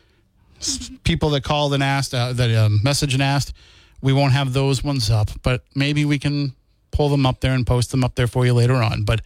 people 1.05 1.31
that 1.31 1.45
called 1.45 1.75
and 1.75 1.83
asked, 1.83 2.15
uh, 2.15 2.33
that 2.33 2.55
um, 2.55 2.81
message 2.83 3.15
and 3.15 3.23
asked, 3.23 3.53
we 4.01 4.13
won't 4.13 4.33
have 4.33 4.53
those 4.53 4.83
ones 4.85 5.11
up, 5.11 5.31
but 5.43 5.63
maybe 5.75 6.05
we 6.05 6.19
can 6.19 6.55
pull 6.91 7.09
them 7.09 7.27
up 7.27 7.41
there 7.41 7.53
and 7.53 7.67
post 7.67 7.91
them 7.91 8.05
up 8.05 8.15
there 8.15 8.27
for 8.27 8.47
you 8.47 8.55
later 8.55 8.77
on. 8.77 9.05
But 9.05 9.21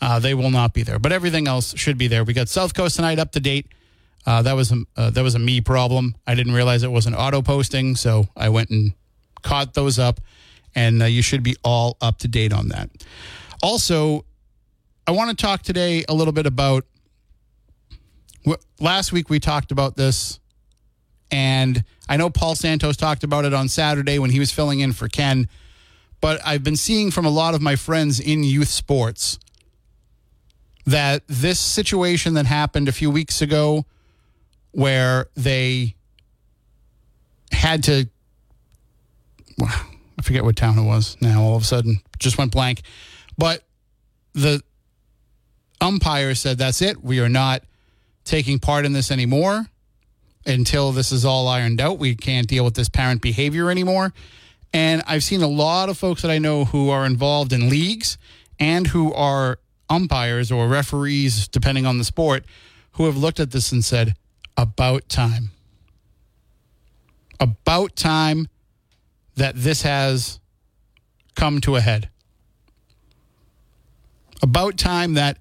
uh, 0.00 0.18
they 0.18 0.34
will 0.34 0.50
not 0.50 0.74
be 0.74 0.82
there. 0.82 0.98
But 0.98 1.12
everything 1.12 1.46
else 1.46 1.76
should 1.78 1.96
be 1.96 2.08
there. 2.08 2.24
We 2.24 2.34
got 2.34 2.48
South 2.48 2.74
Coast 2.74 2.96
tonight 2.96 3.18
up 3.18 3.32
to 3.32 3.40
date. 3.40 3.66
Uh, 4.26 4.42
that 4.42 4.54
was 4.54 4.72
a 4.72 4.82
uh, 4.96 5.10
that 5.10 5.22
was 5.22 5.34
a 5.34 5.38
me 5.38 5.60
problem. 5.60 6.14
I 6.26 6.34
didn't 6.34 6.54
realize 6.54 6.82
it 6.82 6.90
was 6.90 7.06
an 7.06 7.14
auto 7.14 7.42
posting, 7.42 7.94
so 7.96 8.26
I 8.36 8.48
went 8.48 8.70
and 8.70 8.92
caught 9.42 9.74
those 9.74 9.98
up. 9.98 10.20
and 10.74 11.02
uh, 11.02 11.06
you 11.06 11.22
should 11.22 11.42
be 11.42 11.56
all 11.62 11.96
up 12.00 12.18
to 12.18 12.28
date 12.28 12.52
on 12.52 12.68
that. 12.68 12.90
Also, 13.62 14.24
I 15.06 15.10
want 15.10 15.36
to 15.36 15.36
talk 15.36 15.62
today 15.62 16.04
a 16.08 16.14
little 16.14 16.32
bit 16.32 16.46
about. 16.46 16.84
Last 18.80 19.12
week 19.12 19.30
we 19.30 19.38
talked 19.38 19.70
about 19.70 19.96
this, 19.96 20.40
and 21.30 21.84
I 22.08 22.16
know 22.16 22.30
Paul 22.30 22.54
Santos 22.54 22.96
talked 22.96 23.22
about 23.22 23.44
it 23.44 23.54
on 23.54 23.68
Saturday 23.68 24.18
when 24.18 24.30
he 24.30 24.38
was 24.38 24.50
filling 24.50 24.80
in 24.80 24.92
for 24.92 25.08
Ken. 25.08 25.48
But 26.20 26.40
I've 26.44 26.64
been 26.64 26.76
seeing 26.76 27.10
from 27.10 27.26
a 27.26 27.30
lot 27.30 27.54
of 27.54 27.60
my 27.62 27.76
friends 27.76 28.18
in 28.18 28.44
youth 28.44 28.68
sports 28.68 29.38
that 30.86 31.22
this 31.28 31.60
situation 31.60 32.34
that 32.34 32.46
happened 32.46 32.88
a 32.88 32.92
few 32.92 33.10
weeks 33.10 33.42
ago, 33.42 33.84
where 34.72 35.26
they 35.36 35.94
had 37.52 37.82
to, 37.84 38.08
well, 39.58 39.70
I 40.18 40.22
forget 40.22 40.44
what 40.44 40.56
town 40.56 40.78
it 40.78 40.84
was 40.84 41.16
now, 41.20 41.42
all 41.42 41.56
of 41.56 41.62
a 41.62 41.66
sudden, 41.66 42.00
just 42.18 42.38
went 42.38 42.52
blank. 42.52 42.82
But 43.38 43.62
the 44.32 44.62
umpire 45.80 46.34
said, 46.34 46.58
that's 46.58 46.82
it. 46.82 47.02
We 47.02 47.20
are 47.20 47.28
not 47.28 47.62
taking 48.24 48.58
part 48.58 48.84
in 48.84 48.92
this 48.92 49.10
anymore 49.10 49.66
until 50.46 50.92
this 50.92 51.12
is 51.12 51.24
all 51.24 51.48
ironed 51.48 51.80
out. 51.80 51.98
We 51.98 52.14
can't 52.14 52.46
deal 52.46 52.64
with 52.64 52.74
this 52.74 52.88
parent 52.88 53.22
behavior 53.22 53.70
anymore. 53.70 54.12
And 54.72 55.02
I've 55.06 55.24
seen 55.24 55.42
a 55.42 55.48
lot 55.48 55.88
of 55.88 55.96
folks 55.96 56.22
that 56.22 56.30
I 56.30 56.38
know 56.38 56.64
who 56.64 56.90
are 56.90 57.06
involved 57.06 57.52
in 57.52 57.70
leagues 57.70 58.18
and 58.58 58.86
who 58.86 59.12
are 59.12 59.58
umpires 59.88 60.50
or 60.50 60.68
referees, 60.68 61.48
depending 61.48 61.86
on 61.86 61.98
the 61.98 62.04
sport, 62.04 62.44
who 62.92 63.06
have 63.06 63.16
looked 63.16 63.40
at 63.40 63.50
this 63.50 63.72
and 63.72 63.84
said, 63.84 64.14
about 64.56 65.08
time. 65.08 65.50
About 67.40 67.96
time 67.96 68.48
that 69.36 69.54
this 69.56 69.82
has 69.82 70.40
come 71.34 71.60
to 71.60 71.76
a 71.76 71.80
head. 71.80 72.08
About 74.42 74.76
time 74.76 75.14
that 75.14 75.38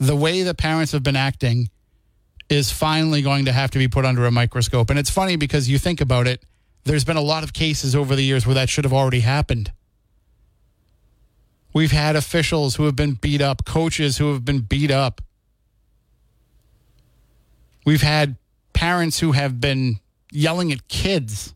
the 0.00 0.16
way 0.16 0.42
the 0.42 0.54
parents 0.54 0.92
have 0.92 1.02
been 1.02 1.14
acting 1.14 1.68
is 2.48 2.72
finally 2.72 3.22
going 3.22 3.44
to 3.44 3.52
have 3.52 3.70
to 3.70 3.78
be 3.78 3.86
put 3.86 4.04
under 4.04 4.24
a 4.26 4.30
microscope. 4.30 4.90
And 4.90 4.98
it's 4.98 5.10
funny 5.10 5.36
because 5.36 5.68
you 5.68 5.78
think 5.78 6.00
about 6.00 6.26
it, 6.26 6.42
there's 6.84 7.04
been 7.04 7.18
a 7.18 7.22
lot 7.22 7.44
of 7.44 7.52
cases 7.52 7.94
over 7.94 8.16
the 8.16 8.22
years 8.22 8.46
where 8.46 8.54
that 8.54 8.70
should 8.70 8.84
have 8.84 8.94
already 8.94 9.20
happened. 9.20 9.72
We've 11.72 11.92
had 11.92 12.16
officials 12.16 12.76
who 12.76 12.84
have 12.84 12.96
been 12.96 13.12
beat 13.12 13.42
up, 13.42 13.64
coaches 13.64 14.16
who 14.18 14.32
have 14.32 14.44
been 14.44 14.60
beat 14.60 14.90
up. 14.90 15.20
We've 17.84 18.02
had 18.02 18.36
parents 18.72 19.20
who 19.20 19.32
have 19.32 19.60
been 19.60 20.00
yelling 20.32 20.72
at 20.72 20.88
kids 20.88 21.54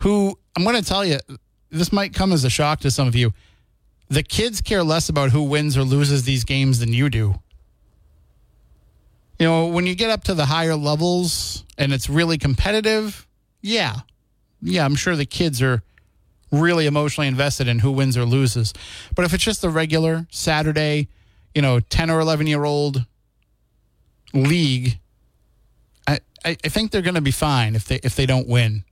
who, 0.00 0.38
I'm 0.56 0.64
going 0.64 0.76
to 0.76 0.82
tell 0.82 1.04
you, 1.04 1.18
this 1.70 1.92
might 1.92 2.14
come 2.14 2.32
as 2.32 2.44
a 2.44 2.50
shock 2.50 2.80
to 2.80 2.90
some 2.90 3.06
of 3.06 3.14
you. 3.14 3.34
The 4.08 4.22
kids 4.22 4.60
care 4.60 4.82
less 4.82 5.08
about 5.08 5.30
who 5.30 5.42
wins 5.42 5.76
or 5.76 5.82
loses 5.82 6.24
these 6.24 6.44
games 6.44 6.78
than 6.78 6.92
you 6.92 7.10
do. 7.10 7.40
You 9.38 9.46
know, 9.46 9.66
when 9.66 9.86
you 9.86 9.94
get 9.94 10.10
up 10.10 10.24
to 10.24 10.34
the 10.34 10.46
higher 10.46 10.74
levels 10.74 11.64
and 11.76 11.92
it's 11.92 12.08
really 12.08 12.38
competitive, 12.38 13.26
yeah. 13.60 13.96
Yeah, 14.60 14.84
I'm 14.84 14.96
sure 14.96 15.14
the 15.14 15.26
kids 15.26 15.62
are 15.62 15.82
really 16.50 16.86
emotionally 16.86 17.28
invested 17.28 17.68
in 17.68 17.80
who 17.80 17.92
wins 17.92 18.16
or 18.16 18.24
loses. 18.24 18.72
But 19.14 19.24
if 19.24 19.34
it's 19.34 19.44
just 19.44 19.62
the 19.62 19.70
regular 19.70 20.26
Saturday, 20.30 21.08
you 21.54 21.62
know, 21.62 21.80
10 21.80 22.10
or 22.10 22.20
11 22.20 22.46
year 22.46 22.64
old 22.64 23.04
league, 24.32 24.98
I, 26.06 26.20
I, 26.44 26.54
think 26.54 26.90
they're 26.90 27.02
going 27.02 27.14
to 27.14 27.20
be 27.20 27.30
fine 27.30 27.74
if 27.74 27.84
they 27.86 27.96
if 28.02 28.16
they 28.16 28.26
don't 28.26 28.48
win. 28.48 28.84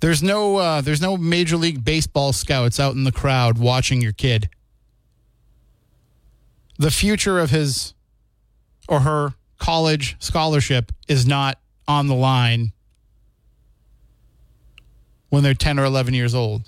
There's 0.00 0.22
no 0.22 0.56
uh, 0.56 0.80
there's 0.80 1.00
no 1.00 1.16
major 1.16 1.56
league 1.56 1.84
baseball 1.84 2.32
scouts 2.32 2.78
out 2.78 2.94
in 2.94 3.04
the 3.04 3.12
crowd 3.12 3.58
watching 3.58 4.00
your 4.00 4.12
kid. 4.12 4.50
The 6.78 6.90
future 6.90 7.38
of 7.38 7.50
his 7.50 7.94
or 8.88 9.00
her 9.00 9.34
college 9.58 10.16
scholarship 10.18 10.92
is 11.08 11.26
not 11.26 11.58
on 11.88 12.08
the 12.08 12.14
line 12.14 12.72
when 15.30 15.42
they're 15.42 15.54
10 15.54 15.78
or 15.78 15.84
11 15.84 16.14
years 16.14 16.34
old. 16.34 16.62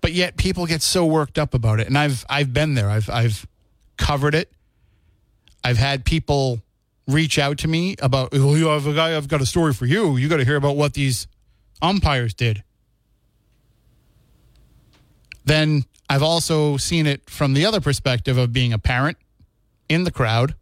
But 0.00 0.12
yet 0.12 0.36
people 0.36 0.66
get 0.66 0.80
so 0.80 1.04
worked 1.04 1.38
up 1.38 1.54
about 1.54 1.80
it. 1.80 1.88
And 1.88 1.98
I've 1.98 2.24
I've 2.28 2.52
been 2.52 2.74
there. 2.74 2.88
I've 2.88 3.10
I've 3.10 3.46
covered 3.96 4.34
it. 4.34 4.50
I've 5.64 5.76
had 5.76 6.04
people 6.04 6.60
reach 7.08 7.36
out 7.36 7.58
to 7.58 7.68
me 7.68 7.96
about, 8.00 8.28
"Oh, 8.32 8.54
you 8.54 8.68
have 8.68 8.86
a 8.86 8.94
guy 8.94 9.16
I've 9.16 9.26
got 9.26 9.40
a 9.40 9.46
story 9.46 9.74
for 9.74 9.86
you. 9.86 10.16
You 10.16 10.28
got 10.28 10.36
to 10.36 10.44
hear 10.44 10.54
about 10.54 10.76
what 10.76 10.94
these 10.94 11.26
umpires 11.82 12.34
did." 12.34 12.62
Then 15.44 15.84
I've 16.10 16.22
also 16.22 16.76
seen 16.76 17.06
it 17.06 17.28
from 17.28 17.54
the 17.54 17.64
other 17.64 17.80
perspective 17.80 18.36
of 18.36 18.52
being 18.52 18.72
a 18.72 18.78
parent 18.78 19.16
in 19.88 20.04
the 20.04 20.10
crowd 20.10 20.54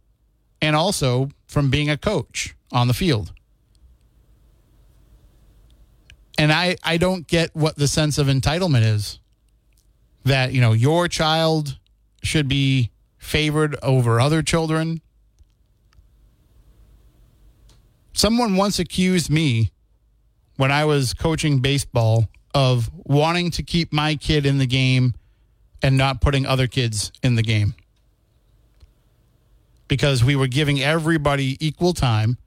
and 0.61 0.75
also 0.75 1.29
from 1.47 1.69
being 1.69 1.89
a 1.89 1.97
coach 1.97 2.55
on 2.71 2.87
the 2.87 2.93
field. 2.93 3.33
And 6.37 6.51
I, 6.51 6.75
I 6.83 6.97
don't 6.97 7.27
get 7.27 7.55
what 7.55 7.77
the 7.77 7.87
sense 7.87 8.17
of 8.17 8.27
entitlement 8.27 8.83
is 8.83 9.19
that, 10.23 10.53
you 10.53 10.61
know, 10.61 10.73
your 10.73 11.07
child 11.07 11.77
should 12.21 12.47
be 12.47 12.91
favored 13.17 13.75
over 13.81 14.19
other 14.19 14.43
children. 14.43 15.01
Someone 18.13 18.55
once 18.55 18.79
accused 18.79 19.29
me 19.29 19.71
when 20.57 20.71
I 20.71 20.85
was 20.85 21.13
coaching 21.13 21.59
baseball 21.59 22.27
of 22.53 22.89
wanting 22.93 23.51
to 23.51 23.63
keep 23.63 23.93
my 23.93 24.15
kid 24.15 24.45
in 24.45 24.57
the 24.57 24.65
game 24.65 25.13
and 25.81 25.97
not 25.97 26.21
putting 26.21 26.45
other 26.45 26.67
kids 26.67 27.11
in 27.23 27.35
the 27.35 27.43
game 27.43 27.75
because 29.87 30.23
we 30.23 30.35
were 30.35 30.47
giving 30.47 30.81
everybody 30.81 31.57
equal 31.65 31.93
time. 31.93 32.37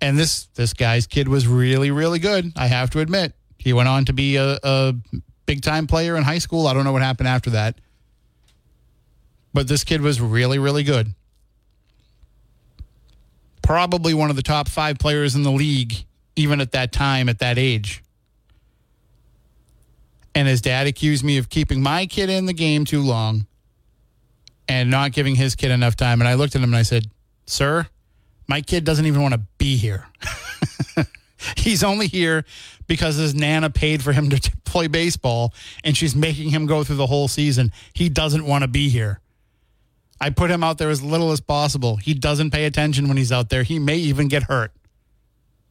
And 0.00 0.18
this 0.18 0.46
this 0.54 0.74
guy's 0.74 1.06
kid 1.06 1.28
was 1.28 1.46
really 1.46 1.90
really 1.90 2.18
good. 2.18 2.52
I 2.56 2.66
have 2.66 2.90
to 2.90 3.00
admit, 3.00 3.34
he 3.58 3.72
went 3.72 3.88
on 3.88 4.04
to 4.06 4.12
be 4.12 4.36
a, 4.36 4.58
a 4.62 4.94
big 5.46 5.62
time 5.62 5.86
player 5.86 6.16
in 6.16 6.24
high 6.24 6.38
school. 6.38 6.66
I 6.66 6.74
don't 6.74 6.84
know 6.84 6.92
what 6.92 7.02
happened 7.02 7.28
after 7.28 7.50
that, 7.50 7.76
but 9.54 9.68
this 9.68 9.84
kid 9.84 10.00
was 10.00 10.20
really 10.20 10.58
really 10.58 10.82
good. 10.82 11.14
Probably 13.62 14.12
one 14.12 14.28
of 14.28 14.34
the 14.34 14.42
top 14.42 14.68
five 14.68 14.98
players 14.98 15.36
in 15.36 15.44
the 15.44 15.52
league, 15.52 16.04
even 16.36 16.60
at 16.60 16.72
that 16.72 16.92
time, 16.92 17.28
at 17.28 17.38
that 17.40 17.58
age. 17.58 18.02
And 20.34 20.48
his 20.48 20.62
dad 20.62 20.86
accused 20.86 21.24
me 21.24 21.38
of 21.38 21.48
keeping 21.48 21.82
my 21.82 22.06
kid 22.06 22.30
in 22.30 22.46
the 22.46 22.54
game 22.54 22.84
too 22.84 23.02
long 23.02 23.46
and 24.68 24.90
not 24.90 25.12
giving 25.12 25.34
his 25.34 25.54
kid 25.54 25.70
enough 25.70 25.96
time. 25.96 26.20
And 26.20 26.28
I 26.28 26.34
looked 26.34 26.54
at 26.54 26.62
him 26.62 26.70
and 26.70 26.76
I 26.76 26.82
said, 26.82 27.06
Sir, 27.46 27.86
my 28.48 28.62
kid 28.62 28.84
doesn't 28.84 29.04
even 29.04 29.20
want 29.20 29.34
to 29.34 29.40
be 29.58 29.76
here. 29.76 30.06
He's 31.56 31.82
only 31.82 32.06
here 32.06 32.44
because 32.86 33.16
his 33.16 33.34
nana 33.34 33.68
paid 33.68 34.02
for 34.02 34.12
him 34.12 34.30
to 34.30 34.38
t- 34.38 34.52
play 34.64 34.86
baseball 34.86 35.52
and 35.82 35.96
she's 35.96 36.14
making 36.14 36.50
him 36.50 36.66
go 36.66 36.84
through 36.84 36.96
the 36.96 37.06
whole 37.06 37.28
season. 37.28 37.72
He 37.92 38.08
doesn't 38.08 38.46
want 38.46 38.62
to 38.62 38.68
be 38.68 38.88
here. 38.88 39.20
I 40.20 40.30
put 40.30 40.50
him 40.50 40.62
out 40.62 40.78
there 40.78 40.88
as 40.88 41.02
little 41.02 41.32
as 41.32 41.40
possible. 41.40 41.96
He 41.96 42.14
doesn't 42.14 42.52
pay 42.52 42.64
attention 42.64 43.08
when 43.08 43.16
he's 43.16 43.32
out 43.32 43.48
there. 43.48 43.64
He 43.64 43.80
may 43.80 43.96
even 43.96 44.28
get 44.28 44.44
hurt. 44.44 44.72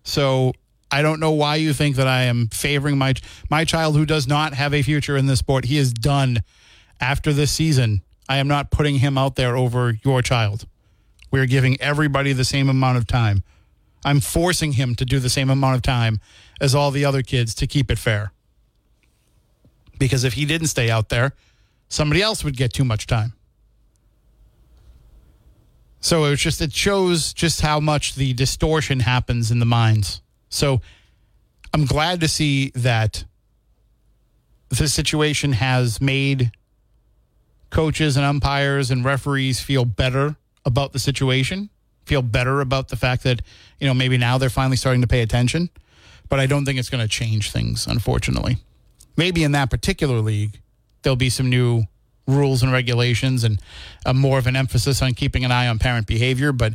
So 0.04 0.54
I 0.92 1.02
don't 1.02 1.20
know 1.20 1.32
why 1.32 1.56
you 1.56 1.74
think 1.74 1.96
that 1.96 2.08
I 2.08 2.24
am 2.24 2.48
favoring 2.50 2.98
my 2.98 3.14
my 3.50 3.64
child 3.66 3.96
who 3.96 4.06
does 4.06 4.28
not 4.28 4.54
have 4.54 4.74
a 4.74 4.82
future 4.82 5.16
in 5.16 5.26
this 5.26 5.40
sport. 5.40 5.66
He 5.66 5.78
is 5.78 5.94
done 5.94 6.44
after 7.00 7.32
this 7.32 7.52
season. 7.52 8.02
I 8.28 8.38
am 8.38 8.48
not 8.48 8.72
putting 8.72 8.96
him 8.96 9.18
out 9.18 9.36
there 9.36 9.56
over 9.56 9.98
your 10.04 10.22
child. 10.22 10.66
We're 11.32 11.46
giving 11.46 11.80
everybody 11.82 12.34
the 12.34 12.46
same 12.46 12.70
amount 12.70 12.98
of 12.98 13.08
time. 13.08 13.44
I'm 14.04 14.20
forcing 14.20 14.74
him 14.74 14.96
to 14.96 15.06
do 15.06 15.20
the 15.20 15.30
same 15.30 15.50
amount 15.50 15.76
of 15.76 15.82
time 15.82 16.20
as 16.60 16.76
all 16.76 16.92
the 16.92 17.06
other 17.06 17.22
kids 17.22 17.54
to 17.56 17.68
keep 17.68 17.90
it 17.92 17.98
fair. 17.98 18.32
Because 19.98 20.24
if 20.24 20.34
he 20.34 20.46
didn't 20.46 20.68
stay 20.68 20.90
out 20.90 21.10
there, 21.10 21.34
somebody 21.88 22.22
else 22.22 22.44
would 22.44 22.58
get 22.58 22.74
too 22.74 22.84
much 22.84 23.06
time. 23.06 23.34
So 26.02 26.26
it 26.26 26.32
was 26.32 26.40
just 26.40 26.62
it 26.62 26.74
shows 26.74 27.32
just 27.32 27.62
how 27.62 27.80
much 27.80 28.16
the 28.16 28.34
distortion 28.34 29.00
happens 29.00 29.52
in 29.52 29.60
the 29.60 29.66
minds. 29.66 30.22
So 30.50 30.82
I'm 31.74 31.86
glad 31.86 32.20
to 32.22 32.28
see 32.28 32.72
that 32.76 33.24
the 34.70 34.88
situation 34.88 35.54
has 35.54 36.02
made 36.02 36.52
coaches 37.70 38.18
and 38.18 38.26
umpires 38.26 38.90
and 38.92 39.06
referees 39.06 39.62
feel 39.62 39.86
better 39.86 40.36
about 40.66 40.92
the 40.92 41.00
situation, 41.00 41.70
feel 42.06 42.22
better 42.22 42.62
about 42.62 42.90
the 42.90 42.96
fact 42.96 43.24
that, 43.24 43.42
you 43.80 43.88
know, 43.88 43.94
maybe 43.94 44.18
now 44.18 44.38
they're 44.38 44.50
finally 44.50 44.78
starting 44.78 45.02
to 45.02 45.08
pay 45.08 45.22
attention. 45.22 45.70
But 46.30 46.40
I 46.40 46.46
don't 46.48 46.66
think 46.66 46.80
it's 46.80 46.90
going 46.90 47.04
to 47.04 47.10
change 47.10 47.52
things, 47.52 47.88
unfortunately. 47.88 48.58
Maybe 49.18 49.44
in 49.44 49.52
that 49.52 49.70
particular 49.70 50.20
league, 50.20 50.62
there'll 51.02 51.16
be 51.16 51.30
some 51.30 51.50
new 51.50 51.84
rules 52.28 52.64
and 52.64 52.72
regulations 52.72 53.44
and 53.44 53.60
a 54.06 54.14
more 54.14 54.38
of 54.38 54.48
an 54.48 54.56
emphasis 54.56 55.02
on 55.02 55.14
keeping 55.14 55.44
an 55.46 55.52
eye 55.52 55.68
on 55.68 55.80
parent 55.80 56.08
behavior, 56.08 56.52
but 56.52 56.74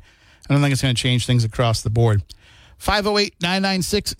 I 0.48 0.52
don't 0.52 0.62
think 0.62 0.72
it's 0.72 0.82
going 0.82 0.94
to 0.94 1.00
change 1.00 1.26
things 1.26 1.44
across 1.44 1.82
the 1.82 1.90
board. 1.90 2.22
508 2.78 3.34
996 3.40 4.14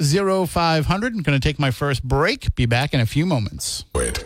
0500. 0.50 1.14
I'm 1.14 1.22
going 1.22 1.38
to 1.38 1.48
take 1.48 1.58
my 1.58 1.70
first 1.70 2.02
break. 2.02 2.54
Be 2.54 2.66
back 2.66 2.94
in 2.94 3.00
a 3.00 3.06
few 3.06 3.26
moments. 3.26 3.84
Wait. 3.94 4.24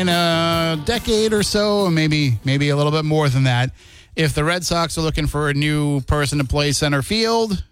In 0.00 0.08
a 0.08 0.80
decade 0.86 1.34
or 1.34 1.42
so, 1.42 1.90
maybe 1.90 2.38
maybe 2.42 2.70
a 2.70 2.76
little 2.76 2.90
bit 2.90 3.04
more 3.04 3.28
than 3.28 3.44
that, 3.44 3.70
if 4.16 4.34
the 4.34 4.42
Red 4.42 4.64
Sox 4.64 4.96
are 4.96 5.02
looking 5.02 5.26
for 5.26 5.50
a 5.50 5.54
new 5.54 6.00
person 6.02 6.38
to 6.38 6.44
play 6.44 6.72
center 6.72 7.02
field, 7.02 7.62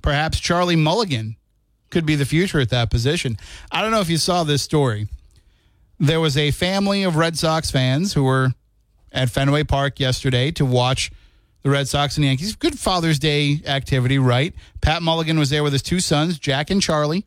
perhaps 0.00 0.38
Charlie 0.38 0.76
Mulligan 0.76 1.36
could 1.90 2.06
be 2.06 2.14
the 2.14 2.24
future 2.24 2.60
at 2.60 2.70
that 2.70 2.88
position. 2.88 3.36
I 3.70 3.82
don't 3.82 3.90
know 3.90 4.00
if 4.00 4.08
you 4.08 4.16
saw 4.16 4.44
this 4.44 4.62
story. 4.62 5.08
There 5.98 6.20
was 6.20 6.36
a 6.36 6.52
family 6.52 7.02
of 7.02 7.16
Red 7.16 7.36
Sox 7.36 7.70
fans 7.70 8.14
who 8.14 8.22
were 8.22 8.52
at 9.10 9.28
Fenway 9.28 9.64
Park 9.64 9.98
yesterday 9.98 10.52
to 10.52 10.64
watch 10.64 11.10
the 11.62 11.70
Red 11.70 11.88
Sox 11.88 12.16
and 12.16 12.24
Yankees. 12.24 12.54
Good 12.54 12.78
Father's 12.78 13.18
Day 13.18 13.60
activity, 13.66 14.18
right? 14.18 14.54
Pat 14.80 15.02
Mulligan 15.02 15.38
was 15.38 15.50
there 15.50 15.62
with 15.64 15.72
his 15.72 15.82
two 15.82 16.00
sons, 16.00 16.38
Jack 16.38 16.70
and 16.70 16.80
Charlie, 16.80 17.26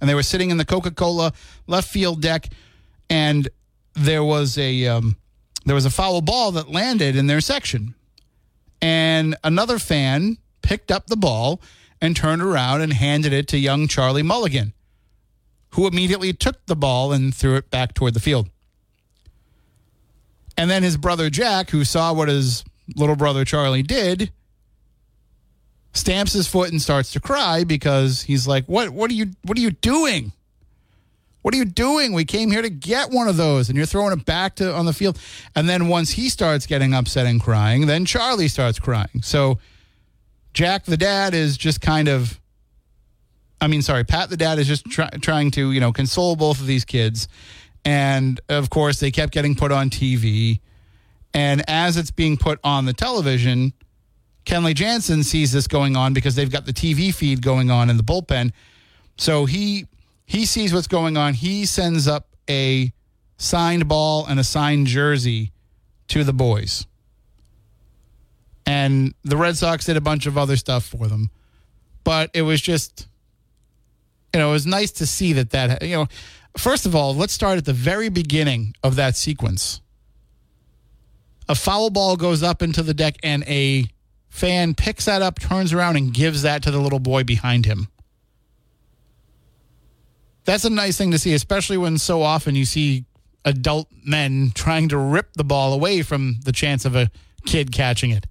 and 0.00 0.08
they 0.08 0.14
were 0.14 0.22
sitting 0.22 0.50
in 0.50 0.58
the 0.58 0.64
Coca 0.64 0.92
Cola 0.92 1.32
left 1.66 1.88
field 1.88 2.22
deck, 2.22 2.48
and 3.08 3.48
there 3.94 4.24
was 4.24 4.58
a 4.58 4.86
um, 4.86 5.16
there 5.64 5.74
was 5.74 5.84
a 5.84 5.90
foul 5.90 6.20
ball 6.20 6.52
that 6.52 6.70
landed 6.70 7.16
in 7.16 7.26
their 7.26 7.40
section, 7.40 7.94
and 8.80 9.36
another 9.42 9.78
fan 9.78 10.38
picked 10.62 10.90
up 10.90 11.06
the 11.06 11.16
ball 11.16 11.60
and 12.00 12.14
turned 12.14 12.42
around 12.42 12.82
and 12.82 12.92
handed 12.92 13.32
it 13.32 13.48
to 13.48 13.58
young 13.58 13.88
Charlie 13.88 14.22
Mulligan, 14.22 14.72
who 15.70 15.86
immediately 15.86 16.32
took 16.32 16.64
the 16.66 16.76
ball 16.76 17.12
and 17.12 17.34
threw 17.34 17.56
it 17.56 17.70
back 17.70 17.94
toward 17.94 18.14
the 18.14 18.20
field. 18.20 18.48
And 20.58 20.70
then 20.70 20.82
his 20.82 20.96
brother 20.96 21.30
Jack, 21.30 21.70
who 21.70 21.84
saw 21.84 22.12
what 22.12 22.28
his 22.28 22.64
little 22.94 23.16
brother 23.16 23.44
Charlie 23.44 23.82
did, 23.82 24.32
stamps 25.92 26.32
his 26.32 26.46
foot 26.46 26.70
and 26.70 26.80
starts 26.80 27.12
to 27.12 27.20
cry 27.20 27.64
because 27.64 28.22
he's 28.22 28.46
like, 28.46 28.66
"What? 28.66 28.90
What 28.90 29.10
are 29.10 29.14
you? 29.14 29.32
What 29.42 29.58
are 29.58 29.62
you 29.62 29.70
doing? 29.70 30.32
What 31.46 31.54
are 31.54 31.58
you 31.58 31.64
doing? 31.64 32.12
We 32.12 32.24
came 32.24 32.50
here 32.50 32.60
to 32.60 32.68
get 32.68 33.12
one 33.12 33.28
of 33.28 33.36
those, 33.36 33.68
and 33.68 33.76
you're 33.76 33.86
throwing 33.86 34.12
it 34.12 34.24
back 34.24 34.56
to 34.56 34.74
on 34.74 34.84
the 34.84 34.92
field." 34.92 35.16
And 35.54 35.68
then 35.68 35.86
once 35.86 36.10
he 36.10 36.28
starts 36.28 36.66
getting 36.66 36.92
upset 36.92 37.24
and 37.24 37.40
crying, 37.40 37.86
then 37.86 38.04
Charlie 38.04 38.48
starts 38.48 38.80
crying. 38.80 39.22
So 39.22 39.60
Jack, 40.54 40.86
the 40.86 40.96
dad, 40.96 41.34
is 41.34 41.56
just 41.56 41.80
kind 41.80 42.08
of. 42.08 42.40
I 43.60 43.68
mean, 43.68 43.80
sorry, 43.82 44.02
Pat, 44.02 44.28
the 44.28 44.36
dad, 44.36 44.58
is 44.58 44.66
just 44.66 44.86
try, 44.86 45.08
trying 45.20 45.52
to 45.52 45.70
you 45.70 45.78
know 45.78 45.92
console 45.92 46.34
both 46.34 46.60
of 46.60 46.66
these 46.66 46.84
kids, 46.84 47.28
and 47.84 48.40
of 48.48 48.68
course 48.68 48.98
they 48.98 49.12
kept 49.12 49.32
getting 49.32 49.54
put 49.54 49.70
on 49.70 49.88
TV, 49.88 50.58
and 51.32 51.62
as 51.70 51.96
it's 51.96 52.10
being 52.10 52.36
put 52.36 52.58
on 52.64 52.86
the 52.86 52.92
television. 52.92 53.72
Kenley 54.44 54.74
Jansen 54.74 55.22
sees 55.22 55.52
this 55.52 55.68
going 55.68 55.96
on 55.96 56.12
because 56.12 56.34
they've 56.34 56.50
got 56.50 56.66
the 56.66 56.72
TV 56.72 57.14
feed 57.14 57.40
going 57.40 57.70
on 57.70 57.88
in 57.88 57.96
the 57.96 58.02
bullpen. 58.02 58.52
So 59.16 59.44
he 59.44 59.86
he 60.26 60.44
sees 60.44 60.74
what's 60.74 60.88
going 60.88 61.16
on. 61.16 61.34
He 61.34 61.64
sends 61.64 62.06
up 62.06 62.28
a 62.50 62.92
signed 63.38 63.88
ball 63.88 64.26
and 64.26 64.38
a 64.38 64.44
signed 64.44 64.86
jersey 64.86 65.52
to 66.08 66.24
the 66.24 66.32
boys. 66.32 66.86
And 68.66 69.14
the 69.24 69.36
Red 69.36 69.56
Sox 69.56 69.84
did 69.84 69.96
a 69.96 70.00
bunch 70.00 70.26
of 70.26 70.36
other 70.36 70.56
stuff 70.56 70.84
for 70.84 71.06
them. 71.06 71.30
But 72.02 72.30
it 72.34 72.42
was 72.42 72.60
just 72.60 73.08
you 74.34 74.40
know, 74.40 74.50
it 74.50 74.52
was 74.52 74.66
nice 74.66 74.90
to 74.92 75.06
see 75.06 75.32
that 75.34 75.50
that 75.50 75.82
you 75.82 75.96
know, 75.96 76.06
first 76.58 76.84
of 76.84 76.94
all, 76.94 77.14
let's 77.14 77.32
start 77.32 77.56
at 77.56 77.64
the 77.64 77.72
very 77.72 78.08
beginning 78.08 78.74
of 78.82 78.96
that 78.96 79.16
sequence. 79.16 79.80
A 81.48 81.54
foul 81.54 81.90
ball 81.90 82.16
goes 82.16 82.42
up 82.42 82.60
into 82.60 82.82
the 82.82 82.92
deck 82.92 83.16
and 83.22 83.44
a 83.44 83.86
fan 84.28 84.74
picks 84.74 85.04
that 85.06 85.22
up, 85.22 85.38
turns 85.38 85.72
around, 85.72 85.96
and 85.96 86.12
gives 86.12 86.42
that 86.42 86.62
to 86.64 86.70
the 86.70 86.80
little 86.80 86.98
boy 86.98 87.24
behind 87.24 87.64
him. 87.64 87.88
That's 90.46 90.64
a 90.64 90.70
nice 90.70 90.96
thing 90.96 91.10
to 91.10 91.18
see, 91.18 91.34
especially 91.34 91.76
when 91.76 91.98
so 91.98 92.22
often 92.22 92.54
you 92.54 92.64
see 92.64 93.04
adult 93.44 93.88
men 94.04 94.52
trying 94.54 94.88
to 94.88 94.96
rip 94.96 95.34
the 95.34 95.44
ball 95.44 95.72
away 95.72 96.02
from 96.02 96.36
the 96.44 96.52
chance 96.52 96.84
of 96.84 96.96
a 96.96 97.10
kid 97.44 97.72
catching 97.72 98.10
it. 98.10 98.26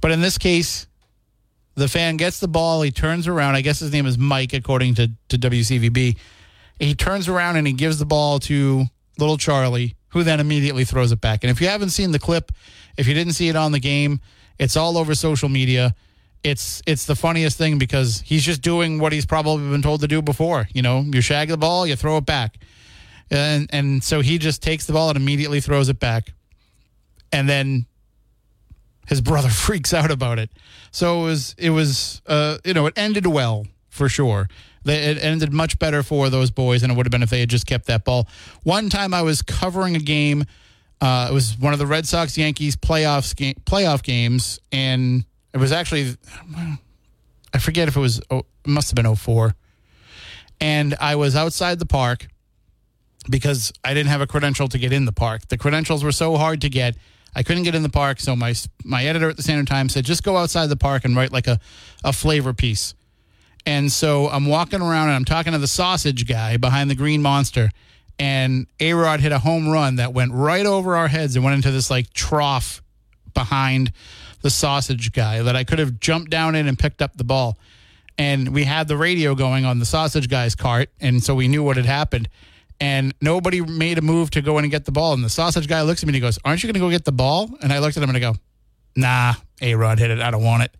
But 0.00 0.10
in 0.10 0.20
this 0.20 0.38
case, 0.38 0.86
the 1.74 1.88
fan 1.88 2.16
gets 2.16 2.38
the 2.38 2.48
ball, 2.48 2.82
he 2.82 2.90
turns 2.90 3.26
around. 3.26 3.54
I 3.54 3.62
guess 3.62 3.80
his 3.80 3.92
name 3.92 4.06
is 4.06 4.18
Mike, 4.18 4.52
according 4.52 4.94
to, 4.96 5.10
to 5.28 5.38
WCVB. 5.38 6.16
He 6.78 6.94
turns 6.94 7.28
around 7.28 7.56
and 7.56 7.66
he 7.66 7.72
gives 7.72 7.98
the 7.98 8.06
ball 8.06 8.38
to 8.40 8.84
little 9.18 9.38
Charlie, 9.38 9.96
who 10.08 10.22
then 10.22 10.40
immediately 10.40 10.84
throws 10.84 11.12
it 11.12 11.20
back. 11.20 11.44
And 11.44 11.50
if 11.50 11.60
you 11.60 11.68
haven't 11.68 11.90
seen 11.90 12.12
the 12.12 12.18
clip, 12.18 12.52
if 12.96 13.06
you 13.06 13.14
didn't 13.14 13.34
see 13.34 13.48
it 13.48 13.56
on 13.56 13.72
the 13.72 13.80
game, 13.80 14.20
it's 14.58 14.76
all 14.76 14.98
over 14.98 15.14
social 15.14 15.48
media. 15.48 15.94
It's 16.42 16.82
it's 16.86 17.04
the 17.04 17.14
funniest 17.14 17.58
thing 17.58 17.78
because 17.78 18.22
he's 18.22 18.44
just 18.44 18.62
doing 18.62 18.98
what 18.98 19.12
he's 19.12 19.26
probably 19.26 19.68
been 19.70 19.82
told 19.82 20.00
to 20.00 20.08
do 20.08 20.22
before. 20.22 20.68
You 20.72 20.82
know, 20.82 21.00
you 21.00 21.20
shag 21.20 21.48
the 21.48 21.58
ball, 21.58 21.86
you 21.86 21.96
throw 21.96 22.16
it 22.16 22.26
back, 22.26 22.58
and 23.30 23.68
and 23.72 24.02
so 24.02 24.20
he 24.20 24.38
just 24.38 24.62
takes 24.62 24.86
the 24.86 24.92
ball 24.92 25.08
and 25.08 25.16
immediately 25.16 25.60
throws 25.60 25.88
it 25.88 26.00
back, 26.00 26.32
and 27.30 27.48
then 27.48 27.86
his 29.06 29.20
brother 29.20 29.48
freaks 29.50 29.92
out 29.92 30.10
about 30.10 30.38
it. 30.38 30.50
So 30.90 31.20
it 31.20 31.24
was 31.24 31.54
it 31.58 31.70
was 31.70 32.22
uh, 32.26 32.58
you 32.64 32.72
know 32.72 32.86
it 32.86 32.94
ended 32.96 33.26
well 33.26 33.66
for 33.90 34.08
sure. 34.08 34.48
It 34.86 35.22
ended 35.22 35.52
much 35.52 35.78
better 35.78 36.02
for 36.02 36.30
those 36.30 36.50
boys 36.50 36.80
than 36.80 36.90
it 36.90 36.96
would 36.96 37.04
have 37.04 37.10
been 37.10 37.22
if 37.22 37.28
they 37.28 37.40
had 37.40 37.50
just 37.50 37.66
kept 37.66 37.84
that 37.86 38.04
ball. 38.04 38.26
One 38.62 38.88
time 38.88 39.12
I 39.12 39.20
was 39.20 39.42
covering 39.42 39.94
a 39.94 39.98
game. 39.98 40.44
Uh, 41.02 41.28
it 41.30 41.34
was 41.34 41.58
one 41.58 41.74
of 41.74 41.78
the 41.78 41.86
Red 41.86 42.06
Sox 42.06 42.38
Yankees 42.38 42.76
playoffs 42.76 43.36
game, 43.36 43.56
playoff 43.66 44.02
games, 44.02 44.58
and 44.72 45.24
it 45.52 45.58
was 45.58 45.72
actually 45.72 46.16
I 47.52 47.58
forget 47.58 47.88
if 47.88 47.96
it 47.96 48.00
was 48.00 48.20
oh, 48.30 48.38
it 48.38 48.46
must 48.66 48.90
have 48.90 48.96
been 48.96 49.14
04. 49.14 49.54
And 50.60 50.94
I 51.00 51.16
was 51.16 51.34
outside 51.36 51.78
the 51.78 51.86
park 51.86 52.28
because 53.28 53.72
I 53.84 53.94
didn't 53.94 54.10
have 54.10 54.20
a 54.20 54.26
credential 54.26 54.68
to 54.68 54.78
get 54.78 54.92
in 54.92 55.04
the 55.04 55.12
park. 55.12 55.48
The 55.48 55.58
credentials 55.58 56.04
were 56.04 56.12
so 56.12 56.36
hard 56.36 56.60
to 56.62 56.68
get. 56.68 56.96
I 57.34 57.42
couldn't 57.42 57.62
get 57.62 57.74
in 57.74 57.82
the 57.82 57.88
park, 57.88 58.20
so 58.20 58.34
my 58.34 58.54
my 58.84 59.04
editor 59.04 59.30
at 59.30 59.36
the 59.36 59.42
Standard 59.42 59.68
Times 59.68 59.94
said 59.94 60.04
just 60.04 60.22
go 60.22 60.36
outside 60.36 60.66
the 60.66 60.76
park 60.76 61.04
and 61.04 61.16
write 61.16 61.32
like 61.32 61.46
a 61.46 61.58
a 62.04 62.12
flavor 62.12 62.52
piece. 62.52 62.94
And 63.66 63.92
so 63.92 64.28
I'm 64.28 64.46
walking 64.46 64.80
around 64.80 65.08
and 65.08 65.16
I'm 65.16 65.24
talking 65.24 65.52
to 65.52 65.58
the 65.58 65.68
sausage 65.68 66.26
guy 66.26 66.56
behind 66.56 66.90
the 66.90 66.94
green 66.94 67.22
monster. 67.22 67.70
And 68.18 68.66
A 68.80 68.92
Rod 68.92 69.20
hit 69.20 69.32
a 69.32 69.38
home 69.38 69.68
run 69.68 69.96
that 69.96 70.12
went 70.12 70.32
right 70.32 70.66
over 70.66 70.96
our 70.96 71.08
heads 71.08 71.36
and 71.36 71.44
went 71.44 71.54
into 71.56 71.70
this 71.70 71.90
like 71.90 72.12
trough 72.12 72.82
behind 73.32 73.92
the 74.42 74.50
sausage 74.50 75.12
guy 75.12 75.42
that 75.42 75.56
I 75.56 75.64
could 75.64 75.78
have 75.78 76.00
jumped 76.00 76.30
down 76.30 76.54
in 76.54 76.66
and 76.66 76.78
picked 76.78 77.02
up 77.02 77.16
the 77.16 77.24
ball. 77.24 77.58
And 78.18 78.50
we 78.50 78.64
had 78.64 78.88
the 78.88 78.96
radio 78.96 79.34
going 79.34 79.64
on 79.64 79.78
the 79.78 79.84
sausage 79.84 80.28
guy's 80.28 80.54
cart. 80.54 80.90
And 81.00 81.22
so 81.22 81.34
we 81.34 81.48
knew 81.48 81.62
what 81.62 81.76
had 81.76 81.86
happened. 81.86 82.28
And 82.78 83.14
nobody 83.20 83.60
made 83.60 83.98
a 83.98 84.02
move 84.02 84.30
to 84.30 84.42
go 84.42 84.58
in 84.58 84.64
and 84.64 84.70
get 84.70 84.84
the 84.84 84.92
ball. 84.92 85.12
And 85.12 85.22
the 85.22 85.30
sausage 85.30 85.68
guy 85.68 85.82
looks 85.82 86.02
at 86.02 86.06
me 86.06 86.10
and 86.10 86.14
he 86.16 86.20
goes, 86.20 86.38
Aren't 86.44 86.62
you 86.62 86.66
going 86.66 86.74
to 86.74 86.80
go 86.80 86.90
get 86.90 87.04
the 87.04 87.12
ball? 87.12 87.50
And 87.62 87.72
I 87.72 87.78
looked 87.78 87.96
at 87.96 88.02
him 88.02 88.08
and 88.08 88.16
I 88.16 88.20
go, 88.20 88.34
Nah, 88.96 89.34
A 89.60 89.74
Rod 89.74 89.98
hit 89.98 90.10
it. 90.10 90.20
I 90.20 90.30
don't 90.30 90.42
want 90.42 90.64
it. 90.64 90.76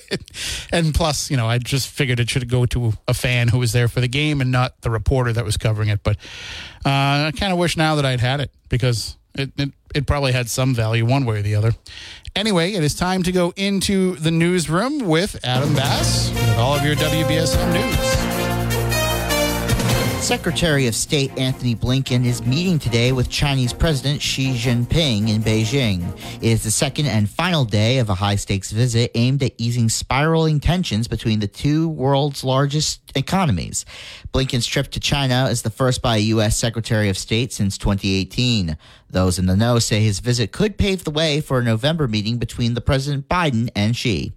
and 0.72 0.94
plus, 0.94 1.30
you 1.30 1.36
know, 1.36 1.46
I 1.46 1.58
just 1.58 1.88
figured 1.88 2.20
it 2.20 2.30
should 2.30 2.48
go 2.48 2.66
to 2.66 2.94
a 3.06 3.14
fan 3.14 3.48
who 3.48 3.58
was 3.58 3.72
there 3.72 3.88
for 3.88 4.00
the 4.00 4.08
game 4.08 4.40
and 4.40 4.50
not 4.50 4.80
the 4.80 4.90
reporter 4.90 5.32
that 5.32 5.44
was 5.44 5.56
covering 5.56 5.88
it. 5.88 6.02
But 6.02 6.16
uh, 6.84 7.28
I 7.28 7.32
kind 7.36 7.52
of 7.52 7.58
wish 7.58 7.76
now 7.76 7.96
that 7.96 8.06
I'd 8.06 8.20
had 8.20 8.40
it 8.40 8.50
because 8.68 9.16
it, 9.34 9.52
it, 9.56 9.72
it 9.94 10.06
probably 10.06 10.32
had 10.32 10.48
some 10.48 10.74
value 10.74 11.04
one 11.04 11.24
way 11.24 11.38
or 11.38 11.42
the 11.42 11.54
other. 11.54 11.72
Anyway, 12.34 12.72
it 12.72 12.82
is 12.82 12.94
time 12.94 13.22
to 13.22 13.32
go 13.32 13.52
into 13.56 14.16
the 14.16 14.30
newsroom 14.30 15.00
with 15.00 15.38
Adam 15.44 15.74
Bass 15.74 16.30
with 16.30 16.56
all 16.56 16.74
of 16.74 16.84
your 16.84 16.94
WBSM 16.96 17.72
news. 17.72 18.31
Secretary 20.22 20.86
of 20.86 20.94
State 20.94 21.36
Antony 21.36 21.74
Blinken 21.74 22.24
is 22.24 22.46
meeting 22.46 22.78
today 22.78 23.10
with 23.10 23.28
Chinese 23.28 23.72
President 23.72 24.22
Xi 24.22 24.52
Jinping 24.54 25.28
in 25.28 25.42
Beijing. 25.42 26.16
It 26.36 26.44
is 26.44 26.62
the 26.62 26.70
second 26.70 27.06
and 27.06 27.28
final 27.28 27.64
day 27.64 27.98
of 27.98 28.08
a 28.08 28.14
high 28.14 28.36
stakes 28.36 28.70
visit 28.70 29.10
aimed 29.16 29.42
at 29.42 29.52
easing 29.58 29.88
spiraling 29.88 30.60
tensions 30.60 31.08
between 31.08 31.40
the 31.40 31.48
two 31.48 31.88
world's 31.88 32.44
largest 32.44 33.00
economies. 33.16 33.84
Blinken's 34.32 34.64
trip 34.64 34.92
to 34.92 35.00
China 35.00 35.48
is 35.50 35.62
the 35.62 35.70
first 35.70 36.00
by 36.00 36.18
a 36.18 36.20
U.S. 36.20 36.56
Secretary 36.56 37.08
of 37.08 37.18
State 37.18 37.52
since 37.52 37.76
2018. 37.76 38.76
Those 39.10 39.40
in 39.40 39.46
the 39.46 39.56
know 39.56 39.80
say 39.80 40.02
his 40.02 40.20
visit 40.20 40.52
could 40.52 40.78
pave 40.78 41.02
the 41.02 41.10
way 41.10 41.40
for 41.40 41.58
a 41.58 41.64
November 41.64 42.06
meeting 42.06 42.38
between 42.38 42.74
the 42.74 42.80
President 42.80 43.28
Biden 43.28 43.70
and 43.74 43.96
Xi. 43.96 44.32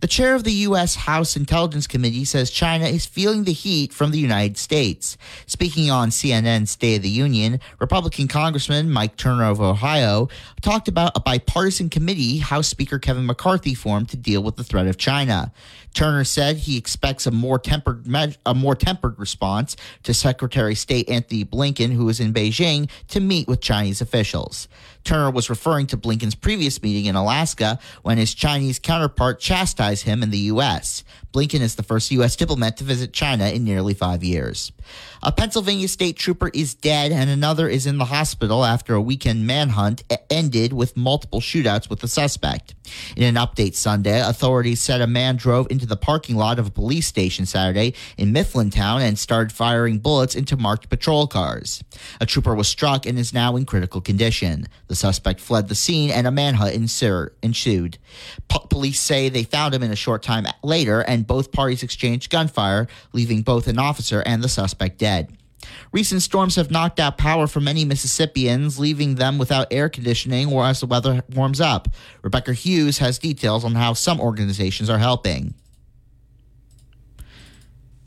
The 0.00 0.06
chair 0.06 0.34
of 0.34 0.44
the 0.44 0.52
U.S. 0.52 0.94
House 0.94 1.36
Intelligence 1.36 1.86
Committee 1.86 2.24
says 2.24 2.50
China 2.50 2.86
is 2.86 3.04
feeling 3.04 3.44
the 3.44 3.52
heat 3.52 3.92
from 3.92 4.10
the 4.12 4.18
United 4.18 4.56
States. 4.56 5.16
Speaking 5.46 5.90
on 5.90 6.10
CNN's 6.10 6.70
State 6.70 6.96
of 6.96 7.02
the 7.02 7.08
Union, 7.08 7.58
Republican 7.80 8.28
Congressman 8.28 8.90
Mike 8.90 9.16
Turner 9.16 9.44
of 9.44 9.60
Ohio 9.60 10.28
talked 10.62 10.86
about 10.86 11.16
a 11.16 11.20
bipartisan 11.20 11.88
committee 11.88 12.38
House 12.38 12.68
Speaker 12.68 12.98
Kevin 12.98 13.26
McCarthy 13.26 13.74
formed 13.74 14.08
to 14.10 14.16
deal 14.16 14.42
with 14.42 14.56
the 14.56 14.64
threat 14.64 14.86
of 14.86 14.98
China. 14.98 15.52
Turner 15.94 16.24
said 16.24 16.58
he 16.58 16.76
expects 16.76 17.26
a 17.26 17.30
more 17.30 17.58
tempered 17.58 18.06
a 18.46 18.54
more 18.54 18.76
tempered 18.76 19.18
response 19.18 19.76
to 20.04 20.14
Secretary 20.14 20.72
of 20.72 20.78
State 20.78 21.08
Antony 21.08 21.44
Blinken, 21.44 21.92
who 21.92 22.08
is 22.08 22.20
in 22.20 22.32
Beijing, 22.32 22.88
to 23.08 23.20
meet 23.20 23.48
with 23.48 23.60
Chinese 23.60 24.00
officials. 24.00 24.68
Turner 25.04 25.30
was 25.30 25.50
referring 25.50 25.86
to 25.88 25.96
Blinken's 25.96 26.34
previous 26.34 26.82
meeting 26.82 27.06
in 27.06 27.14
Alaska 27.14 27.78
when 28.02 28.18
his 28.18 28.34
Chinese 28.34 28.78
counterpart 28.78 29.40
chastised 29.40 30.04
him 30.04 30.22
in 30.22 30.30
the 30.30 30.38
U.S. 30.38 31.04
Blinken 31.32 31.60
is 31.60 31.74
the 31.74 31.82
first 31.82 32.10
U.S. 32.12 32.36
diplomat 32.36 32.78
to 32.78 32.84
visit 32.84 33.12
China 33.12 33.48
in 33.48 33.64
nearly 33.64 33.94
five 33.94 34.24
years. 34.24 34.72
A 35.22 35.30
Pennsylvania 35.30 35.88
state 35.88 36.16
trooper 36.16 36.50
is 36.54 36.74
dead 36.74 37.12
and 37.12 37.28
another 37.28 37.68
is 37.68 37.86
in 37.86 37.98
the 37.98 38.06
hospital 38.06 38.64
after 38.64 38.94
a 38.94 39.00
weekend 39.00 39.46
manhunt 39.46 40.02
ended 40.30 40.72
with 40.72 40.96
multiple 40.96 41.40
shootouts 41.40 41.90
with 41.90 42.00
the 42.00 42.08
suspect. 42.08 42.74
In 43.16 43.22
an 43.24 43.34
update 43.34 43.74
Sunday, 43.74 44.20
authorities 44.20 44.80
said 44.80 45.00
a 45.00 45.06
man 45.06 45.36
drove 45.36 45.66
into 45.70 45.86
the 45.86 45.96
parking 45.96 46.36
lot 46.36 46.58
of 46.58 46.66
a 46.66 46.70
police 46.70 47.06
station 47.06 47.44
Saturday 47.44 47.94
in 48.16 48.32
Mifflintown 48.32 49.00
and 49.00 49.18
started 49.18 49.52
firing 49.52 49.98
bullets 49.98 50.34
into 50.34 50.56
marked 50.56 50.88
patrol 50.88 51.26
cars. 51.26 51.82
A 52.20 52.26
trooper 52.26 52.54
was 52.54 52.68
struck 52.68 53.04
and 53.04 53.18
is 53.18 53.34
now 53.34 53.56
in 53.56 53.66
critical 53.66 54.00
condition. 54.00 54.66
The 54.88 54.94
suspect 54.94 55.40
fled 55.40 55.68
the 55.68 55.74
scene 55.74 56.10
and 56.10 56.26
a 56.26 56.30
manhunt 56.30 56.74
ensued. 56.74 57.98
police 58.48 59.00
say 59.00 59.28
they 59.28 59.44
found 59.44 59.74
him 59.74 59.82
in 59.82 59.90
a 59.90 59.96
short 59.96 60.22
time 60.22 60.46
later 60.62 61.00
and 61.00 61.26
both 61.26 61.52
parties 61.52 61.82
exchanged 61.82 62.30
gunfire, 62.30 62.88
leaving 63.12 63.42
both 63.42 63.68
an 63.68 63.78
officer 63.78 64.22
and 64.22 64.42
the 64.42 64.48
suspect 64.48 64.98
dead. 64.98 65.36
Recent 65.92 66.22
storms 66.22 66.56
have 66.56 66.70
knocked 66.70 67.00
out 67.00 67.18
power 67.18 67.46
for 67.46 67.60
many 67.60 67.84
Mississippians, 67.84 68.78
leaving 68.78 69.16
them 69.16 69.38
without 69.38 69.66
air 69.70 69.88
conditioning 69.88 70.50
or 70.52 70.64
as 70.64 70.80
the 70.80 70.86
weather 70.86 71.22
warms 71.34 71.60
up. 71.60 71.88
Rebecca 72.22 72.52
Hughes 72.52 72.98
has 72.98 73.18
details 73.18 73.64
on 73.64 73.74
how 73.74 73.92
some 73.92 74.20
organizations 74.20 74.88
are 74.88 74.98
helping. 74.98 75.54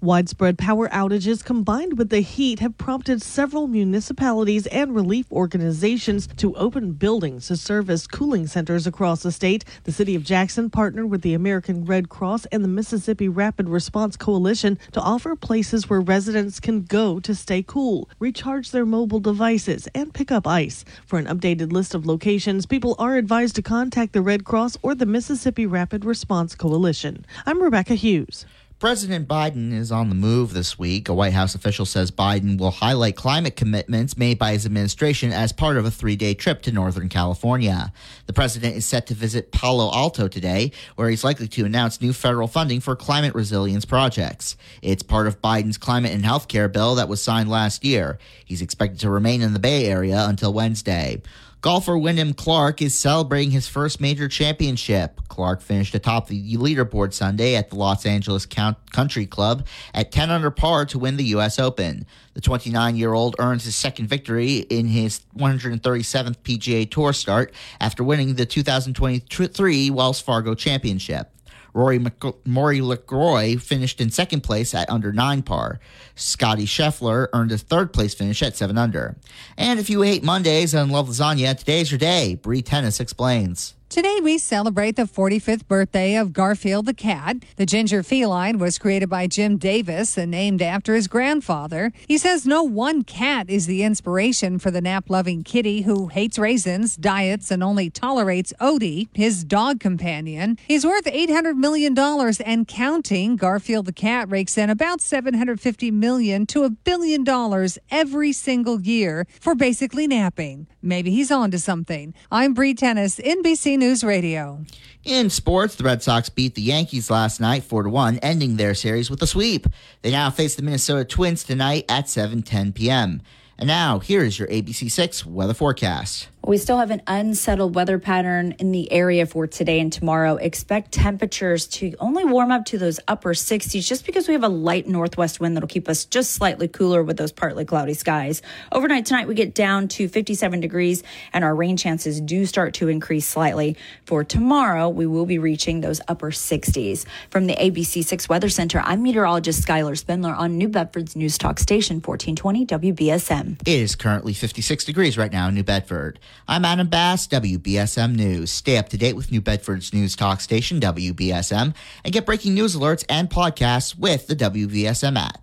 Widespread 0.04 0.58
power 0.58 0.90
outages 0.90 1.46
combined 1.46 2.00
with 2.00 2.10
the 2.10 2.22
heat 2.22 2.60
have 2.60 2.76
prompted 2.80 3.22
several 3.22 3.68
municipalities 3.68 4.66
and 4.66 4.96
relief 4.96 5.32
organizations 5.32 6.26
to 6.38 6.56
open 6.56 6.94
buildings 6.94 7.46
to 7.50 7.56
serve 7.56 7.88
as 7.88 8.08
cooling 8.08 8.48
centers 8.48 8.88
across 8.88 9.22
the 9.22 9.32
state. 9.32 9.64
The 9.84 9.92
city 9.92 10.16
of 10.16 10.24
Jackson 10.24 10.72
partnered 10.72 11.12
with 11.12 11.22
the 11.22 11.36
American 11.36 11.86
Red 11.86 12.10
Cross 12.10 12.48
and 12.48 12.64
the 12.64 12.68
Mississippi 12.68 13.30
Rapid 13.30 13.70
Response 13.70 14.18
Coalition 14.18 14.80
to 14.92 15.00
offer 15.00 15.36
places 15.36 15.88
where 15.88 16.02
residents 16.02 16.60
can 16.60 16.82
go 16.82 17.20
to 17.20 17.36
stay 17.36 17.62
cool, 17.62 18.10
recharge 18.18 18.72
their 18.72 18.88
mobile 18.88 19.20
devices, 19.20 19.88
and 19.94 20.16
pick 20.16 20.32
up 20.32 20.48
ice. 20.48 20.84
For 21.06 21.20
an 21.20 21.28
updated 21.28 21.72
list 21.72 21.94
of 21.94 22.08
locations, 22.08 22.66
people 22.66 22.96
are 22.98 23.18
advised 23.18 23.56
to 23.58 23.62
contact 23.62 24.14
the 24.14 24.24
Red 24.24 24.46
Cross 24.46 24.80
or 24.82 24.96
the 24.96 25.06
Mississippi 25.06 25.68
Rapid 25.68 26.06
Response 26.06 26.56
Coalition. 26.56 27.24
I'm 27.46 27.62
Rebecca 27.62 27.94
Hughes. 27.94 28.48
President 28.82 29.28
Biden 29.28 29.74
is 29.74 29.92
on 29.92 30.10
the 30.10 30.16
move 30.16 30.56
this 30.56 30.80
week. 30.80 31.08
A 31.08 31.14
White 31.14 31.34
House 31.34 31.54
official 31.54 31.86
says 31.86 32.10
Biden 32.10 32.58
will 32.58 32.72
highlight 32.72 33.16
climate 33.16 33.56
commitments 33.56 34.18
made 34.18 34.40
by 34.40 34.54
his 34.54 34.66
administration 34.66 35.32
as 35.32 35.52
part 35.52 35.78
of 35.78 35.86
a 35.86 35.92
three 35.92 36.16
day 36.16 36.34
trip 36.34 36.64
to 36.64 36.72
Northern 36.72 37.08
California. 37.08 37.94
The 38.26 38.34
president 38.34 38.76
is 38.76 38.84
set 38.84 39.06
to 39.06 39.14
visit 39.14 39.52
Palo 39.52 39.92
Alto 39.94 40.28
today, 40.28 40.72
where 40.96 41.12
he's 41.12 41.24
likely 41.24 41.48
to 41.50 41.64
announce 41.64 42.02
new 42.02 42.12
federal 42.12 42.48
funding 42.48 42.80
for 42.80 42.96
climate 42.96 43.36
resilience 43.36 43.86
projects. 43.86 44.58
It's 44.82 45.04
part 45.04 45.28
of 45.28 45.44
Biden's 45.44 45.78
climate 45.78 46.14
and 46.14 46.26
health 46.26 46.48
care 46.48 46.68
bill 46.68 46.96
that 46.96 47.08
was 47.08 47.22
signed 47.22 47.52
last 47.52 47.86
year. 47.86 48.18
He's 48.44 48.64
expected 48.64 49.00
to 49.02 49.12
remain 49.12 49.44
in 49.44 49.54
the 49.54 49.60
Bay 49.60 49.86
Area 49.86 50.26
until 50.28 50.54
Wednesday. 50.54 51.22
Golfer 51.62 51.96
Wyndham 51.96 52.34
Clark 52.34 52.82
is 52.82 52.98
celebrating 52.98 53.52
his 53.52 53.68
first 53.68 54.02
major 54.02 54.28
championship. 54.28 55.22
Clark 55.28 55.62
finished 55.62 55.94
atop 55.94 56.28
the 56.28 56.58
leaderboard 56.58 57.14
Sunday 57.14 57.56
at 57.56 57.70
the 57.70 57.76
Los 57.76 58.04
Angeles 58.04 58.48
Country 58.48 59.28
Club 59.28 59.68
at 59.94 60.12
10 60.12 60.32
under 60.32 60.50
par 60.50 60.88
to 60.88 60.98
win 60.98 61.18
the 61.18 61.24
U.S. 61.26 61.60
Open. 61.60 62.08
The 62.34 62.42
29 62.42 62.96
year 62.96 63.14
old 63.14 63.36
earns 63.38 63.66
his 63.66 63.76
second 63.76 64.08
victory 64.08 64.58
in 64.58 64.88
his 64.88 65.22
137th 65.38 66.38
PGA 66.38 66.90
Tour 66.90 67.14
start 67.14 67.54
after 67.80 68.04
winning 68.04 68.34
the 68.34 68.48
2023 68.48 69.92
Wells 69.92 70.20
Fargo 70.20 70.56
Championship. 70.56 71.30
Rory, 71.74 72.00
Mc- 72.00 72.36
Rory 72.46 72.80
McIlroy 72.80 73.62
finished 73.62 74.02
in 74.02 74.10
second 74.10 74.42
place 74.42 74.74
at 74.74 74.90
under 74.90 75.12
9 75.12 75.42
par. 75.44 75.80
Scottie 76.16 76.66
Scheffler 76.66 77.28
earned 77.34 77.52
a 77.52 77.58
third 77.58 77.94
place 77.94 78.14
finish 78.14 78.42
at 78.42 78.58
7 78.58 78.78
under. 78.78 79.16
And 79.58 79.80
if 79.80 79.90
you 79.90 80.02
hate 80.02 80.24
Mondays 80.24 80.74
and 80.74 80.92
love 80.92 81.10
lasagna, 81.10 81.58
today's 81.58 81.92
your 81.92 82.00
day. 82.00 82.36
Bree 82.36 82.62
Tennis 82.62 83.00
explains. 83.00 83.76
Today, 83.92 84.22
we 84.24 84.38
celebrate 84.38 84.96
the 84.96 85.04
45th 85.04 85.68
birthday 85.68 86.16
of 86.16 86.32
Garfield 86.32 86.86
the 86.86 86.94
cat. 86.94 87.44
The 87.58 87.66
ginger 87.66 88.04
feline 88.04 88.58
was 88.58 88.80
created 88.80 89.10
by 89.10 89.28
Jim 89.28 89.58
Davis 89.58 90.18
and 90.18 90.32
named 90.32 90.62
after 90.62 90.96
his 90.96 91.10
grandfather. 91.10 91.92
He 92.08 92.18
says 92.18 92.46
no 92.46 92.64
one 92.64 93.04
cat 93.04 93.50
is 93.50 93.66
the 93.66 93.84
inspiration 93.84 94.60
for 94.60 94.72
the 94.72 94.80
nap 94.80 95.10
loving 95.10 95.44
kitty 95.44 95.82
who 95.82 96.08
hates 96.08 96.40
raisins, 96.40 96.96
diets, 96.96 97.52
and 97.52 97.62
only 97.62 97.90
tolerates 97.90 98.54
Odie, 98.62 99.10
his 99.14 99.44
dog 99.44 99.82
companion. 99.82 100.58
He's 100.66 100.86
worth 100.86 101.04
$800 101.04 101.58
million 101.58 101.94
and 102.00 102.66
counting. 102.70 103.36
Garfield 103.36 103.88
the 103.88 103.92
cat 103.92 104.32
rakes 104.32 104.58
in 104.58 104.70
about 104.70 105.02
750 105.02 105.92
million 105.92 106.46
to 106.46 106.64
a 106.64 106.70
billion 106.70 107.26
dollars 107.26 107.78
every 107.90 108.32
single 108.32 108.80
year 108.80 109.28
for 109.42 109.54
basically 109.54 110.08
napping. 110.08 110.68
Maybe 110.82 111.12
he's 111.12 111.30
on 111.30 111.52
to 111.52 111.60
something. 111.60 112.14
I'm 112.32 112.54
Bree 112.54 112.74
Tennis, 112.74 113.20
NBC 113.20 113.81
News 113.82 114.04
Radio. 114.04 114.64
In 115.04 115.32
sports, 115.32 115.74
the 115.74 115.84
Red 115.84 116.04
Sox 116.04 116.30
beat 116.30 116.54
the 116.54 116.62
Yankees 116.62 117.10
last 117.10 117.42
night 117.42 117.64
4 117.64 117.90
1, 117.90 118.20
ending 118.20 118.56
their 118.56 118.76
series 118.76 119.10
with 119.10 119.20
a 119.24 119.26
sweep. 119.26 119.66
They 120.04 120.12
now 120.12 120.30
face 120.30 120.54
the 120.54 120.62
Minnesota 120.62 121.04
Twins 121.04 121.44
tonight 121.44 121.86
at 121.90 122.06
7:10 122.06 122.76
p.m. 122.76 123.24
And 123.58 123.68
now, 123.68 123.98
here 123.98 124.24
is 124.24 124.38
your 124.38 124.48
ABC6 124.50 125.26
weather 125.26 125.56
forecast. 125.56 126.28
We 126.44 126.58
still 126.58 126.80
have 126.80 126.90
an 126.90 127.04
unsettled 127.06 127.76
weather 127.76 128.00
pattern 128.00 128.56
in 128.58 128.72
the 128.72 128.92
area 128.92 129.28
for 129.28 129.46
today 129.46 129.80
and 129.80 129.94
tomorrow. 129.94 130.38
Expect 130.38 130.92
temperatures 130.92 131.68
to 131.68 131.94
only 132.00 132.26
warm 132.26 132.52
up 132.52 132.66
to 132.66 132.80
those 132.80 133.00
upper 133.08 133.36
60s 133.36 133.86
just 133.86 134.08
because 134.08 134.28
we 134.28 134.34
have 134.34 134.44
a 134.44 134.50
light 134.50 134.88
northwest 134.88 135.40
wind 135.40 135.56
that'll 135.56 135.70
keep 135.70 135.88
us 135.88 136.04
just 136.04 136.32
slightly 136.32 136.68
cooler 136.68 137.04
with 137.04 137.18
those 137.18 137.32
partly 137.32 137.64
cloudy 137.64 137.94
skies. 137.94 138.42
Overnight 138.72 139.06
tonight, 139.06 139.28
we 139.28 139.36
get 139.36 139.54
down 139.54 139.88
to 139.90 140.08
57 140.08 140.60
degrees 140.60 141.04
and 141.32 141.44
our 141.44 141.54
rain 141.54 141.78
chances 141.78 142.20
do 142.20 142.48
start 142.48 142.74
to 142.74 142.88
increase 142.88 143.28
slightly. 143.28 143.78
For 144.06 144.24
tomorrow, 144.24 144.90
we 144.90 145.06
will 145.06 145.28
be 145.28 145.38
reaching 145.38 145.82
those 145.82 146.02
upper 146.08 146.32
60s. 146.32 147.06
From 147.30 147.46
the 147.46 147.54
ABC6 147.54 148.28
Weather 148.28 148.50
Center, 148.50 148.82
I'm 148.84 149.04
meteorologist 149.04 149.66
Skylar 149.66 149.96
Spindler 149.96 150.34
on 150.34 150.58
New 150.58 150.70
Bedford's 150.70 151.16
News 151.16 151.38
Talk 151.38 151.60
Station 151.60 152.02
1420 152.02 152.66
WBSM. 152.66 153.62
It 153.62 153.68
is 153.68 153.96
currently 153.96 154.34
56 154.34 154.86
degrees 154.86 155.20
right 155.20 155.32
now 155.32 155.48
in 155.48 155.54
New 155.54 155.64
Bedford. 155.64 156.20
I'm 156.48 156.66
Adam 156.66 156.88
Bass, 156.88 157.28
WBSM 157.28 158.16
News. 158.16 158.52
Stay 158.52 158.78
up 158.78 158.90
to 158.90 158.98
date 158.98 159.16
with 159.16 159.32
New 159.32 159.42
Bedford's 159.42 159.94
news 159.94 160.16
talk 160.16 160.42
station, 160.42 160.80
WBSM, 160.80 161.74
and 162.04 162.14
get 162.14 162.26
breaking 162.26 162.54
news 162.54 162.76
alerts 162.76 163.06
and 163.08 163.30
podcasts 163.30 163.98
with 163.98 164.28
the 164.28 164.36
WBSM 164.36 165.18
app. 165.18 165.42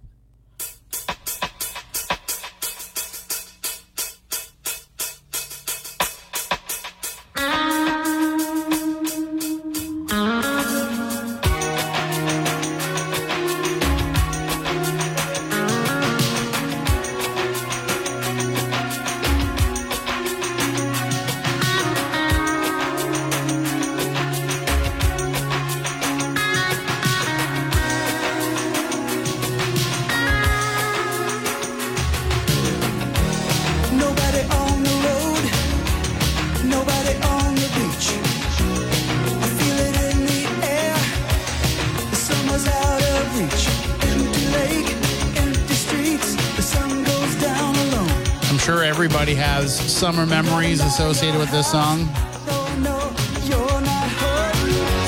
Summer 49.98 50.24
memories 50.24 50.80
associated 50.80 51.40
with 51.40 51.50
this 51.50 51.68
song. 51.70 52.06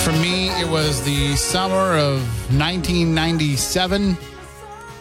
For 0.01 0.13
me, 0.13 0.49
it 0.61 0.69
was 0.69 1.03
the 1.05 1.37
summer 1.37 1.97
of 1.97 2.21
1997. 2.53 4.17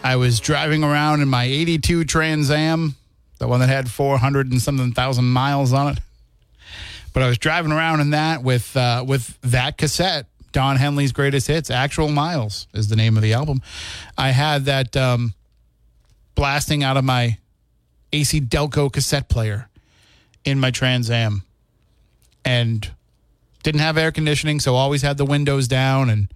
I 0.04 0.14
was 0.14 0.38
driving 0.38 0.84
around 0.84 1.22
in 1.22 1.28
my 1.28 1.42
82 1.42 2.04
Trans 2.04 2.52
Am, 2.52 2.94
the 3.38 3.48
one 3.48 3.58
that 3.58 3.68
had 3.68 3.90
400 3.90 4.52
and 4.52 4.62
something 4.62 4.92
thousand 4.92 5.24
miles 5.24 5.72
on 5.72 5.94
it. 5.94 5.98
But 7.12 7.24
I 7.24 7.26
was 7.26 7.36
driving 7.36 7.72
around 7.72 7.98
in 8.00 8.10
that 8.10 8.44
with 8.44 8.76
uh, 8.76 9.04
with 9.04 9.40
that 9.40 9.76
cassette, 9.76 10.26
Don 10.52 10.76
Henley's 10.76 11.10
greatest 11.10 11.48
hits. 11.48 11.68
Actual 11.68 12.08
Miles 12.08 12.68
is 12.74 12.86
the 12.86 12.96
name 12.96 13.16
of 13.16 13.24
the 13.24 13.32
album. 13.32 13.60
I 14.16 14.30
had 14.30 14.66
that 14.66 14.96
um, 14.96 15.34
blasting 16.36 16.84
out 16.84 16.96
of 16.96 17.04
my 17.04 17.38
AC 18.12 18.40
Delco 18.40 18.92
cassette 18.92 19.28
player 19.28 19.68
in 20.44 20.58
my 20.58 20.70
Trans 20.70 21.10
Am, 21.10 21.42
and 22.44 22.90
didn't 23.62 23.80
have 23.80 23.98
air 23.98 24.10
conditioning, 24.10 24.60
so 24.60 24.74
always 24.74 25.02
had 25.02 25.18
the 25.18 25.24
windows 25.24 25.68
down 25.68 26.08
and 26.10 26.28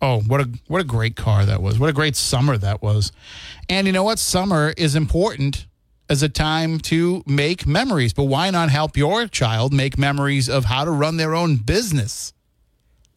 oh, 0.00 0.20
what 0.20 0.40
a 0.40 0.50
what 0.66 0.80
a 0.80 0.84
great 0.84 1.16
car 1.16 1.44
that 1.44 1.62
was. 1.62 1.78
What 1.78 1.90
a 1.90 1.92
great 1.92 2.16
summer 2.16 2.56
that 2.58 2.82
was. 2.82 3.12
And 3.68 3.86
you 3.86 3.92
know 3.92 4.04
what? 4.04 4.18
Summer 4.18 4.74
is 4.76 4.94
important 4.94 5.66
as 6.08 6.22
a 6.22 6.28
time 6.28 6.78
to 6.78 7.22
make 7.26 7.66
memories, 7.66 8.12
but 8.12 8.24
why 8.24 8.50
not 8.50 8.70
help 8.70 8.96
your 8.96 9.26
child 9.26 9.72
make 9.72 9.98
memories 9.98 10.48
of 10.48 10.64
how 10.64 10.84
to 10.84 10.90
run 10.90 11.16
their 11.16 11.34
own 11.34 11.56
business? 11.56 12.32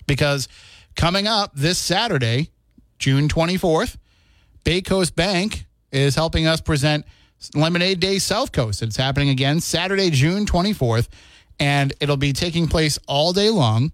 Because 0.07 0.47
coming 0.95 1.27
up 1.27 1.51
this 1.53 1.77
Saturday, 1.77 2.49
June 2.99 3.29
24th, 3.29 3.97
Bay 4.63 4.81
Coast 4.81 5.15
Bank 5.15 5.65
is 5.91 6.15
helping 6.15 6.47
us 6.47 6.59
present 6.59 7.05
Lemonade 7.55 7.99
Day 7.99 8.19
South 8.19 8.51
Coast. 8.51 8.81
It's 8.81 8.97
happening 8.97 9.29
again 9.29 9.59
Saturday, 9.59 10.09
June 10.09 10.45
24th 10.45 11.07
and 11.61 11.93
it'll 11.99 12.17
be 12.17 12.33
taking 12.33 12.67
place 12.67 12.97
all 13.07 13.33
day 13.33 13.51
long, 13.51 13.91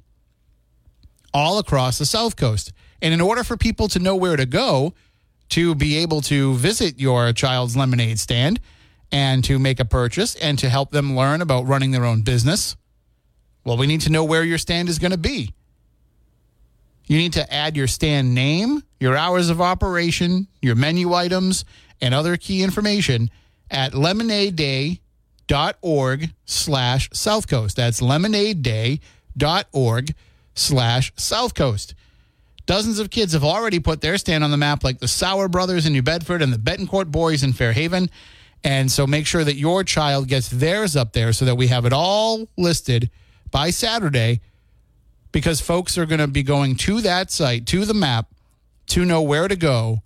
all 1.33 1.59
across 1.59 1.97
the 1.97 2.05
South 2.05 2.37
Coast. 2.37 2.71
And 3.01 3.13
in 3.13 3.19
order 3.19 3.43
for 3.43 3.57
people 3.57 3.89
to 3.89 3.99
know 3.99 4.15
where 4.15 4.37
to 4.37 4.45
go 4.45 4.93
to 5.49 5.75
be 5.75 5.97
able 5.97 6.21
to 6.21 6.53
visit 6.55 6.97
your 6.97 7.33
child's 7.33 7.75
lemonade 7.75 8.19
stand 8.19 8.61
and 9.11 9.43
to 9.43 9.59
make 9.59 9.81
a 9.81 9.85
purchase 9.85 10.35
and 10.35 10.57
to 10.59 10.69
help 10.69 10.91
them 10.91 11.17
learn 11.17 11.41
about 11.41 11.67
running 11.67 11.91
their 11.91 12.05
own 12.05 12.21
business, 12.21 12.77
well, 13.65 13.75
we 13.75 13.85
need 13.85 14.01
to 14.01 14.11
know 14.11 14.23
where 14.23 14.45
your 14.45 14.57
stand 14.57 14.87
is 14.87 14.97
going 14.97 15.11
to 15.11 15.17
be. 15.17 15.53
You 17.05 17.17
need 17.17 17.33
to 17.33 17.53
add 17.53 17.75
your 17.75 17.87
stand 17.87 18.33
name, 18.33 18.81
your 18.97 19.17
hours 19.17 19.49
of 19.49 19.59
operation, 19.59 20.47
your 20.61 20.75
menu 20.75 21.13
items, 21.13 21.65
and 22.01 22.13
other 22.13 22.37
key 22.37 22.63
information 22.63 23.29
at 23.69 23.93
Lemonade 23.93 24.55
Day 24.55 25.01
dot 25.47 25.77
org 25.81 26.29
slash 26.45 27.09
South 27.13 27.47
Coast. 27.47 27.77
That's 27.77 28.01
lemonade 28.01 28.61
day 28.61 28.99
dot 29.35 29.67
org 29.71 30.13
slash 30.53 31.11
South 31.15 31.55
Coast. 31.55 31.95
Dozens 32.65 32.99
of 32.99 33.09
kids 33.09 33.31
have 33.31 33.45
already 33.45 33.79
put 33.79 34.01
their 34.01 34.17
stand 34.17 34.43
on 34.43 34.51
the 34.51 34.57
map, 34.57 34.83
like 34.83 34.99
the 34.99 35.07
Sauer 35.07 35.47
brothers 35.47 35.85
in 35.85 35.93
New 35.93 36.01
Bedford 36.01 36.41
and 36.41 36.51
the 36.51 36.57
Betancourt 36.57 37.09
boys 37.09 37.43
in 37.43 37.53
Fairhaven. 37.53 38.09
And 38.63 38.91
so 38.91 39.07
make 39.07 39.25
sure 39.25 39.45
that 39.45 39.55
your 39.55 39.85
child 39.85 40.27
gets 40.27 40.49
theirs 40.49 40.95
up 40.95 41.13
there 41.13 41.31
so 41.31 41.45
that 41.45 41.55
we 41.55 41.67
have 41.67 41.85
it 41.85 41.93
all 41.93 42.47
listed 42.57 43.09
by 43.51 43.69
Saturday 43.69 44.41
because 45.31 45.61
folks 45.61 45.97
are 45.97 46.05
going 46.05 46.19
to 46.19 46.27
be 46.27 46.43
going 46.43 46.75
to 46.75 46.99
that 47.01 47.31
site, 47.31 47.65
to 47.67 47.85
the 47.85 47.93
map, 47.93 48.27
to 48.87 49.05
know 49.05 49.21
where 49.21 49.47
to 49.47 49.55
go 49.55 50.01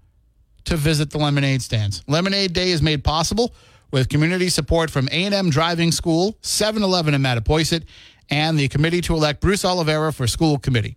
to 0.65 0.78
visit 0.78 1.12
the 1.12 1.17
lemonade 1.17 1.62
stands. 1.62 2.04
Lemonade 2.08 2.54
Day 2.54 2.71
is 2.71 2.82
made 2.82 3.04
possible 3.04 3.54
with 3.91 4.10
community 4.10 4.50
support 4.50 4.89
from 4.89 5.08
A&M 5.10 5.50
Driving 5.50 5.91
School, 5.91 6.38
7-Eleven 6.41 7.13
in 7.13 7.21
Mattapoisett, 7.21 7.84
and 8.30 8.58
the 8.58 8.67
committee 8.69 9.02
to 9.02 9.13
elect 9.13 9.41
Bruce 9.41 9.65
Oliveira 9.65 10.13
for 10.13 10.28
school 10.28 10.58
committee. 10.58 10.95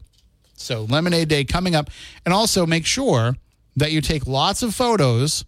So 0.54 0.82
Lemonade 0.84 1.28
Day 1.28 1.44
coming 1.44 1.74
up. 1.74 1.90
And 2.24 2.32
also 2.32 2.64
make 2.66 2.86
sure 2.86 3.34
that 3.76 3.90
you 3.90 4.00
take 4.00 4.26
lots 4.26 4.62
of 4.62 4.74
photos 4.74 5.44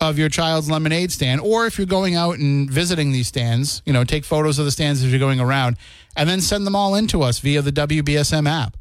of 0.00 0.18
your 0.18 0.28
child's 0.28 0.70
lemonade 0.70 1.12
stand, 1.12 1.40
or 1.42 1.66
if 1.66 1.76
you're 1.76 1.86
going 1.86 2.14
out 2.14 2.38
and 2.38 2.70
visiting 2.70 3.12
these 3.12 3.28
stands, 3.28 3.82
you 3.84 3.92
know, 3.92 4.02
take 4.02 4.24
photos 4.24 4.58
of 4.58 4.64
the 4.64 4.70
stands 4.70 5.02
as 5.02 5.10
you're 5.10 5.18
going 5.18 5.40
around, 5.40 5.76
and 6.16 6.28
then 6.28 6.40
send 6.40 6.66
them 6.66 6.74
all 6.74 6.94
in 6.94 7.06
to 7.06 7.22
us 7.22 7.38
via 7.38 7.60
the 7.60 7.72
WBSM 7.72 8.48
app. 8.48 8.76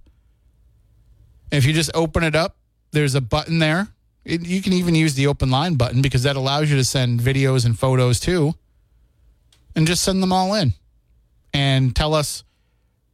If 1.52 1.65
you 1.65 1.74
just 1.74 1.91
open 1.93 2.24
it 2.24 2.36
up, 2.36 2.56
there's 2.91 3.15
a 3.15 3.22
button 3.22 3.60
there 3.60 3.89
it, 4.26 4.46
you 4.46 4.62
can 4.62 4.74
even 4.74 4.96
use 4.96 5.16
the 5.16 5.28
open 5.28 5.50
line 5.50 5.76
button 5.76 6.02
because 6.02 6.24
that 6.24 6.36
allows 6.36 6.70
you 6.70 6.78
to 6.78 6.84
send 6.84 7.20
videos 7.20 7.66
and 7.66 7.78
photos 7.78 8.20
too. 8.20 8.54
And 9.76 9.88
just 9.88 10.04
send 10.04 10.22
them 10.22 10.34
all 10.34 10.54
in 10.56 10.74
and 11.54 11.96
tell 11.96 12.14
us 12.14 12.44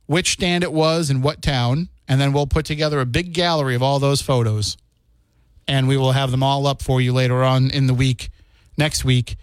which 0.08 0.34
stand 0.34 0.64
it 0.64 0.72
was 0.72 1.10
and 1.10 1.24
what 1.24 1.42
town. 1.42 1.90
And 2.08 2.20
then 2.20 2.34
we'll 2.34 2.48
put 2.48 2.66
together 2.66 3.00
a 3.00 3.06
big 3.06 3.34
gallery 3.34 3.76
of 3.76 3.84
all 3.84 4.00
those 4.00 4.22
photos. 4.22 4.78
And 5.68 5.88
we 5.88 5.98
will 5.98 6.12
have 6.12 6.32
them 6.32 6.44
all 6.44 6.68
up 6.68 6.82
for 6.82 7.02
you 7.02 7.12
later 7.14 7.44
on 7.44 7.72
in 7.72 7.88
the 7.88 7.94
week, 7.94 8.30
next 8.78 9.04
week 9.04 9.36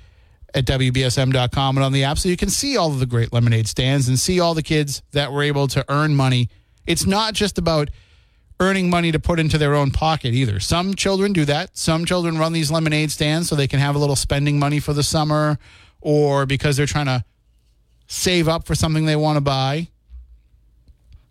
at 0.55 0.67
WBSM.com 0.67 1.77
and 1.77 1.85
on 1.85 1.93
the 1.93 2.05
app 2.05 2.19
so 2.19 2.29
you 2.29 2.37
can 2.37 2.51
see 2.51 2.77
all 2.77 2.91
of 2.93 3.01
the 3.01 3.07
great 3.07 3.33
lemonade 3.33 3.67
stands 3.67 4.09
and 4.09 4.19
see 4.19 4.39
all 4.39 4.55
the 4.55 4.63
kids 4.63 5.03
that 5.13 5.33
were 5.33 5.43
able 5.43 5.67
to 5.69 5.85
earn 5.89 6.15
money. 6.15 6.49
It's 6.87 7.07
not 7.07 7.35
just 7.35 7.59
about 7.59 7.91
earning 8.61 8.91
money 8.91 9.13
to 9.13 9.19
put 9.19 9.39
into 9.39 9.59
their 9.59 9.75
own 9.75 9.91
pocket 9.91 10.35
either. 10.35 10.61
Some 10.61 10.95
children 10.95 11.33
do 11.33 11.45
that. 11.47 11.77
Some 11.77 12.05
children 12.05 12.39
run 12.39 12.53
these 12.53 12.71
lemonade 12.71 13.11
stands 13.11 13.49
so 13.49 13.57
they 13.57 13.69
can 13.69 13.81
have 13.81 13.95
a 13.95 13.99
little 13.99 14.17
spending 14.17 14.59
money 14.59 14.81
for 14.81 14.93
the 14.93 15.03
summer 15.03 15.59
or 16.01 16.47
because 16.47 16.77
they're 16.77 16.87
trying 16.87 17.07
to 17.07 17.25
save 18.07 18.49
up 18.49 18.67
for 18.67 18.75
something 18.75 19.07
they 19.07 19.17
want 19.17 19.37
to 19.37 19.41
buy. 19.41 19.89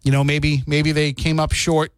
You 0.03 0.11
know, 0.11 0.23
maybe 0.23 0.63
maybe 0.65 0.91
they 0.91 1.13
came 1.13 1.39
up 1.39 1.53
short 1.53 1.93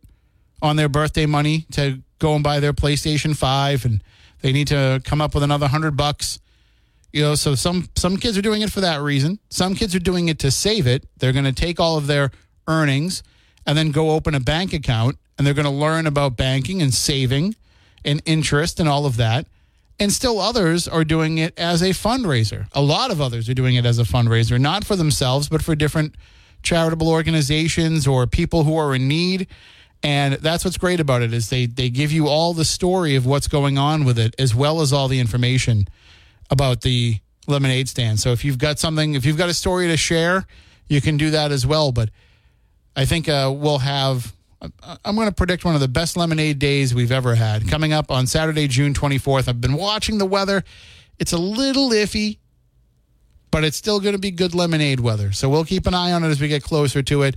on 0.62 0.76
their 0.76 0.90
birthday 0.90 1.26
money 1.26 1.66
to 1.72 2.02
go 2.20 2.36
and 2.36 2.44
buy 2.44 2.60
their 2.60 2.74
PlayStation 2.74 3.36
5 3.36 3.86
and 3.86 4.04
they 4.42 4.52
need 4.52 4.68
to 4.68 5.02
come 5.06 5.22
up 5.22 5.34
with 5.34 5.44
another 5.44 5.66
100 5.66 5.96
bucks. 5.96 6.40
You 7.12 7.22
know, 7.22 7.36
so 7.36 7.56
some 7.56 7.90
some 7.96 8.18
kids 8.18 8.38
are 8.38 8.42
doing 8.42 8.62
it 8.62 8.72
for 8.72 8.82
that 8.82 9.02
reason. 9.02 9.40
Some 9.50 9.76
kids 9.76 9.96
are 9.96 10.00
doing 10.00 10.28
it 10.28 10.40
to 10.40 10.52
save 10.52 10.86
it. 10.86 11.06
They're 11.18 11.32
going 11.32 11.46
to 11.46 11.54
take 11.54 11.80
all 11.80 11.98
of 11.98 12.08
their 12.08 12.32
earnings 12.68 13.24
and 13.66 13.78
then 13.78 13.92
go 13.92 14.12
open 14.12 14.36
a 14.36 14.40
bank 14.40 14.74
account 14.74 15.18
and 15.38 15.46
they're 15.46 15.54
going 15.54 15.66
to 15.66 15.72
learn 15.72 16.08
about 16.08 16.38
banking 16.38 16.82
and 16.82 16.94
saving 16.94 17.56
and 18.06 18.22
interest 18.26 18.80
and 18.80 18.88
all 18.88 19.06
of 19.06 19.18
that. 19.18 19.48
And 20.00 20.12
still 20.12 20.40
others 20.40 20.88
are 20.88 21.04
doing 21.04 21.38
it 21.38 21.58
as 21.58 21.82
a 21.82 21.90
fundraiser. 21.90 22.68
A 22.74 22.82
lot 22.82 23.12
of 23.12 23.22
others 23.22 23.48
are 23.50 23.54
doing 23.54 23.76
it 23.76 23.86
as 23.86 24.00
a 24.00 24.04
fundraiser, 24.04 24.60
not 24.60 24.84
for 24.84 24.96
themselves, 24.96 25.48
but 25.48 25.62
for 25.62 25.76
different 25.76 26.16
charitable 26.64 27.10
organizations 27.10 28.08
or 28.08 28.26
people 28.26 28.64
who 28.64 28.76
are 28.76 28.96
in 28.96 29.08
need. 29.08 29.48
And 30.02 30.36
that's 30.36 30.66
what's 30.66 30.78
great 30.78 31.00
about 31.00 31.22
it 31.22 31.34
is 31.34 31.50
they 31.50 31.66
they 31.66 31.90
give 31.90 32.12
you 32.12 32.28
all 32.28 32.54
the 32.54 32.66
story 32.66 33.16
of 33.16 33.26
what's 33.26 33.48
going 33.48 33.78
on 33.78 34.04
with 34.04 34.20
it 34.20 34.36
as 34.38 34.54
well 34.54 34.82
as 34.82 34.92
all 34.92 35.08
the 35.08 35.20
information 35.20 35.88
about 36.50 36.82
the 36.82 37.20
lemonade 37.48 37.88
stand. 37.88 38.20
So 38.20 38.32
if 38.32 38.44
you've 38.44 38.58
got 38.58 38.80
something, 38.80 39.16
if 39.16 39.26
you've 39.26 39.38
got 39.38 39.50
a 39.50 39.54
story 39.54 39.88
to 39.88 39.98
share, 39.98 40.46
you 40.88 41.02
can 41.02 41.18
do 41.18 41.30
that 41.32 41.52
as 41.52 41.66
well. 41.66 41.92
But 41.92 42.10
I 42.96 43.06
think 43.06 43.28
uh, 43.28 43.54
we'll 43.56 43.80
have 43.80 44.34
I'm 45.04 45.16
going 45.16 45.28
to 45.28 45.34
predict 45.34 45.66
one 45.66 45.76
of 45.76 45.82
the 45.82 45.88
best 45.88 46.16
lemonade 46.16 46.60
days 46.60 46.96
we've 46.96 47.12
ever 47.12 47.36
had 47.36 47.68
coming 47.68 47.92
up 47.92 48.10
on 48.10 48.28
Saturday, 48.28 48.68
June 48.68 48.94
24th. 48.94 49.50
I've 49.50 49.60
been 49.60 49.74
watching 49.74 50.18
the 50.18 50.26
weather. 50.26 50.64
It's 51.20 51.34
a 51.34 51.38
little 51.38 51.90
iffy, 51.90 52.38
but 53.52 53.64
it's 53.64 53.78
still 53.78 54.00
going 54.00 54.14
to 54.14 54.20
be 54.20 54.32
good 54.32 54.56
lemonade 54.56 55.00
weather. 55.00 55.32
So 55.32 55.50
we'll 55.50 55.66
keep 55.66 55.86
an 55.86 55.94
eye 55.94 56.12
on 56.12 56.24
it 56.24 56.30
as 56.30 56.40
we 56.40 56.48
get 56.48 56.64
closer 56.64 57.02
to 57.04 57.24
it. 57.24 57.36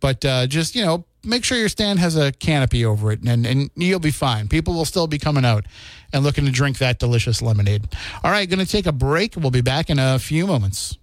But 0.00 0.24
uh, 0.24 0.46
just, 0.46 0.74
you 0.74 0.84
know, 0.84 1.04
make 1.22 1.44
sure 1.44 1.56
your 1.58 1.68
stand 1.68 1.98
has 2.00 2.16
a 2.16 2.32
canopy 2.32 2.84
over 2.84 3.12
it 3.12 3.22
and, 3.22 3.46
and 3.46 3.70
you'll 3.76 4.00
be 4.00 4.10
fine. 4.10 4.48
People 4.48 4.74
will 4.74 4.84
still 4.84 5.06
be 5.06 5.18
coming 5.18 5.44
out 5.44 5.66
and 6.12 6.24
looking 6.24 6.44
to 6.46 6.50
drink 6.50 6.78
that 6.78 6.98
delicious 6.98 7.42
lemonade. 7.42 7.86
All 8.24 8.30
right, 8.30 8.48
going 8.48 8.64
to 8.64 8.66
take 8.66 8.86
a 8.86 8.92
break. 8.92 9.36
We'll 9.36 9.50
be 9.50 9.60
back 9.60 9.90
in 9.90 9.98
a 9.98 10.18
few 10.18 10.46
moments. 10.46 10.98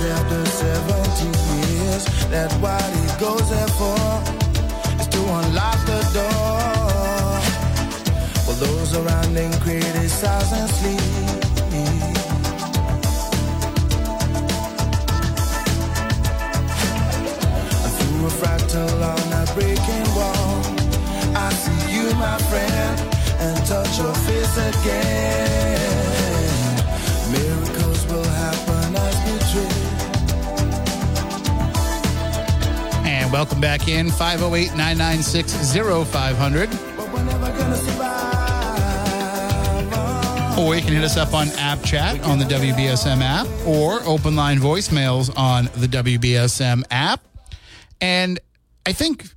Um. 0.00 0.28
That's 2.30 2.54
what 2.56 2.82
he 2.94 3.06
goes 3.18 3.50
there 3.50 3.66
for, 3.78 3.98
is 5.00 5.08
to 5.08 5.18
unlock 5.18 5.78
the 5.86 6.00
door. 6.14 7.40
While 8.44 8.56
those 8.56 8.94
around 8.94 9.34
him 9.34 9.52
criticize 9.60 10.52
and 10.52 10.70
sleep. 10.70 11.00
Through 17.98 18.26
a 18.26 18.30
fractal 18.38 19.02
on 19.02 19.32
a 19.32 19.44
breaking 19.54 20.08
wall, 20.14 20.62
I 21.34 21.52
see 21.54 21.92
you, 21.94 22.14
my 22.14 22.38
friend, 22.50 23.00
and 23.40 23.66
touch 23.66 23.98
your 23.98 24.14
face 24.14 24.56
again. 24.58 25.97
And 33.28 33.34
welcome 33.34 33.60
back 33.60 33.88
in 33.88 34.10
508 34.10 34.70
996 34.70 35.52
0500. 35.76 36.70
But 36.96 37.12
we're 37.12 37.24
never 37.24 37.48
gonna 37.58 37.76
survive. 37.76 38.18
Or 40.58 40.74
you 40.74 40.80
can 40.80 40.94
hit 40.94 41.04
us 41.04 41.18
up 41.18 41.34
on 41.34 41.48
App 41.58 41.82
Chat 41.82 42.22
on 42.24 42.38
the 42.38 42.46
WBSM 42.46 43.20
app 43.20 43.46
or 43.66 44.00
open 44.04 44.34
line 44.34 44.60
voicemails 44.60 45.30
on 45.36 45.66
the 45.76 45.86
WBSM 45.86 46.84
app. 46.90 47.20
And 48.00 48.40
I 48.86 48.94
think, 48.94 49.28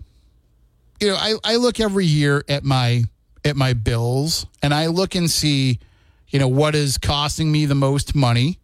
you 1.01 1.09
know, 1.09 1.17
I, 1.17 1.33
I 1.43 1.57
look 1.57 1.81
every 1.81 2.05
year 2.05 2.45
at 2.47 2.63
my 2.63 3.03
at 3.43 3.57
my 3.57 3.73
bills 3.73 4.45
and 4.63 4.73
I 4.73 4.87
look 4.87 5.15
and 5.15 5.29
see, 5.29 5.79
you 6.29 6.39
know, 6.39 6.47
what 6.47 6.75
is 6.75 6.97
costing 6.97 7.51
me 7.51 7.65
the 7.65 7.75
most 7.75 8.15
money. 8.15 8.57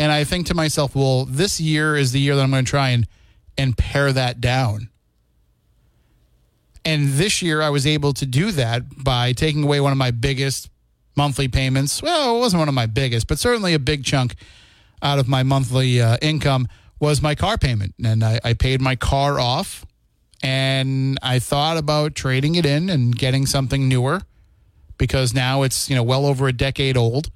And 0.00 0.10
I 0.10 0.24
think 0.24 0.48
to 0.48 0.54
myself, 0.54 0.96
well, 0.96 1.26
this 1.26 1.60
year 1.60 1.96
is 1.96 2.10
the 2.10 2.18
year 2.18 2.34
that 2.34 2.42
I'm 2.42 2.50
going 2.50 2.64
to 2.64 2.68
try 2.68 2.88
and 2.88 3.06
and 3.58 3.76
pare 3.76 4.12
that 4.12 4.40
down. 4.40 4.88
And 6.84 7.08
this 7.10 7.42
year 7.42 7.60
I 7.60 7.68
was 7.68 7.86
able 7.86 8.14
to 8.14 8.24
do 8.24 8.52
that 8.52 9.04
by 9.04 9.32
taking 9.32 9.64
away 9.64 9.80
one 9.80 9.92
of 9.92 9.98
my 9.98 10.10
biggest 10.10 10.70
monthly 11.16 11.48
payments. 11.48 12.00
Well, 12.00 12.36
it 12.36 12.38
wasn't 12.38 12.60
one 12.60 12.68
of 12.68 12.74
my 12.74 12.86
biggest, 12.86 13.26
but 13.26 13.38
certainly 13.38 13.74
a 13.74 13.78
big 13.78 14.04
chunk 14.04 14.36
out 15.02 15.18
of 15.18 15.28
my 15.28 15.42
monthly 15.42 16.00
uh, 16.00 16.16
income 16.22 16.68
was 17.00 17.20
my 17.20 17.34
car 17.34 17.58
payment. 17.58 17.94
And 18.02 18.24
I, 18.24 18.40
I 18.42 18.54
paid 18.54 18.80
my 18.80 18.96
car 18.96 19.38
off 19.38 19.84
and 20.42 21.18
I 21.22 21.40
thought 21.40 21.76
about 21.76 22.14
trading 22.14 22.54
it 22.54 22.64
in 22.64 22.88
and 22.88 23.14
getting 23.14 23.44
something 23.44 23.88
newer 23.88 24.22
because 24.96 25.34
now 25.34 25.62
it's, 25.62 25.90
you 25.90 25.96
know, 25.96 26.02
well 26.02 26.24
over 26.24 26.48
a 26.48 26.52
decade 26.52 26.96
old. 26.96 27.30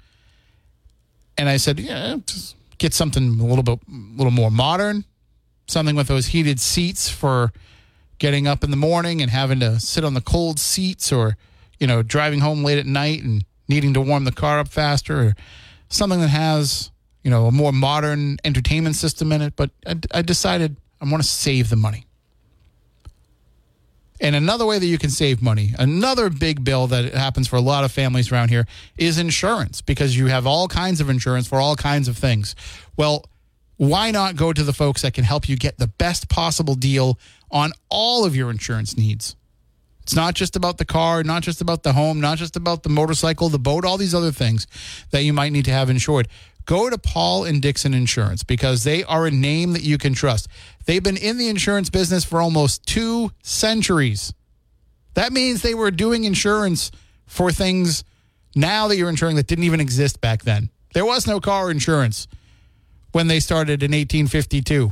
And 1.37 1.49
I 1.49 1.57
said, 1.57 1.79
yeah, 1.79 2.17
just 2.25 2.55
get 2.77 2.93
something 2.93 3.39
a 3.39 3.45
little 3.45 3.63
bit, 3.63 3.79
a 3.87 4.17
little 4.17 4.31
more 4.31 4.51
modern, 4.51 5.05
something 5.67 5.95
with 5.95 6.07
those 6.07 6.27
heated 6.27 6.59
seats 6.59 7.09
for 7.09 7.51
getting 8.19 8.47
up 8.47 8.63
in 8.63 8.71
the 8.71 8.77
morning 8.77 9.21
and 9.21 9.31
having 9.31 9.59
to 9.59 9.79
sit 9.79 10.03
on 10.03 10.13
the 10.13 10.21
cold 10.21 10.59
seats 10.59 11.11
or, 11.11 11.37
you 11.79 11.87
know, 11.87 12.01
driving 12.01 12.39
home 12.39 12.63
late 12.63 12.77
at 12.77 12.85
night 12.85 13.23
and 13.23 13.43
needing 13.67 13.93
to 13.93 14.01
warm 14.01 14.23
the 14.23 14.31
car 14.31 14.59
up 14.59 14.67
faster 14.67 15.19
or 15.19 15.35
something 15.89 16.19
that 16.19 16.29
has, 16.29 16.91
you 17.23 17.31
know, 17.31 17.47
a 17.47 17.51
more 17.51 17.71
modern 17.71 18.37
entertainment 18.43 18.95
system 18.95 19.31
in 19.31 19.41
it. 19.41 19.55
But 19.55 19.71
I, 19.85 19.95
I 20.11 20.21
decided 20.21 20.77
I 21.01 21.09
want 21.09 21.23
to 21.23 21.29
save 21.29 21.69
the 21.69 21.75
money. 21.75 22.05
And 24.21 24.37
another 24.37 24.65
way 24.65 24.79
that 24.79 24.85
you 24.85 24.97
can 24.97 25.09
save 25.09 25.41
money, 25.41 25.73
another 25.77 26.29
big 26.29 26.63
bill 26.63 26.87
that 26.87 27.13
happens 27.13 27.47
for 27.47 27.57
a 27.57 27.61
lot 27.61 27.83
of 27.83 27.91
families 27.91 28.31
around 28.31 28.49
here 28.49 28.65
is 28.97 29.17
insurance 29.17 29.81
because 29.81 30.15
you 30.15 30.27
have 30.27 30.47
all 30.47 30.69
kinds 30.69 31.01
of 31.01 31.09
insurance 31.09 31.45
for 31.45 31.59
all 31.59 31.75
kinds 31.75 32.07
of 32.07 32.17
things. 32.17 32.55
Well, 32.95 33.25
why 33.77 34.11
not 34.11 34.35
go 34.35 34.53
to 34.53 34.63
the 34.63 34.73
folks 34.73 35.01
that 35.01 35.13
can 35.13 35.23
help 35.23 35.49
you 35.49 35.57
get 35.57 35.77
the 35.77 35.87
best 35.87 36.29
possible 36.29 36.75
deal 36.75 37.19
on 37.51 37.71
all 37.89 38.25
of 38.25 38.35
your 38.35 38.49
insurance 38.49 38.97
needs? 38.97 39.35
It's 40.03 40.15
not 40.15 40.35
just 40.35 40.55
about 40.55 40.77
the 40.77 40.85
car, 40.85 41.23
not 41.23 41.43
just 41.43 41.61
about 41.61 41.83
the 41.83 41.93
home, 41.93 42.19
not 42.19 42.37
just 42.37 42.55
about 42.57 42.83
the 42.83 42.89
motorcycle, 42.89 43.47
the 43.49 43.57
boat, 43.57 43.85
all 43.85 43.97
these 43.97 44.13
other 44.13 44.31
things 44.31 44.67
that 45.11 45.23
you 45.23 45.31
might 45.31 45.53
need 45.53 45.65
to 45.65 45.71
have 45.71 45.89
insured. 45.89 46.27
Go 46.65 46.89
to 46.89 46.97
Paul 46.97 47.45
and 47.45 47.61
Dixon 47.61 47.93
Insurance 47.93 48.43
because 48.43 48.83
they 48.83 49.03
are 49.03 49.25
a 49.25 49.31
name 49.31 49.73
that 49.73 49.83
you 49.83 49.97
can 49.97 50.13
trust. 50.13 50.47
They've 50.85 51.03
been 51.03 51.17
in 51.17 51.37
the 51.37 51.47
insurance 51.47 51.89
business 51.89 52.23
for 52.25 52.41
almost 52.41 52.85
two 52.85 53.31
centuries. 53.41 54.33
That 55.13 55.31
means 55.31 55.61
they 55.61 55.75
were 55.75 55.91
doing 55.91 56.25
insurance 56.25 56.91
for 57.25 57.51
things 57.51 58.03
now 58.55 58.87
that 58.87 58.97
you're 58.97 59.09
insuring 59.09 59.35
that 59.37 59.47
didn't 59.47 59.63
even 59.65 59.79
exist 59.79 60.21
back 60.21 60.43
then. 60.43 60.69
There 60.93 61.05
was 61.05 61.27
no 61.27 61.39
car 61.39 61.71
insurance 61.71 62.27
when 63.13 63.27
they 63.27 63.39
started 63.39 63.81
in 63.81 63.91
1852. 63.91 64.91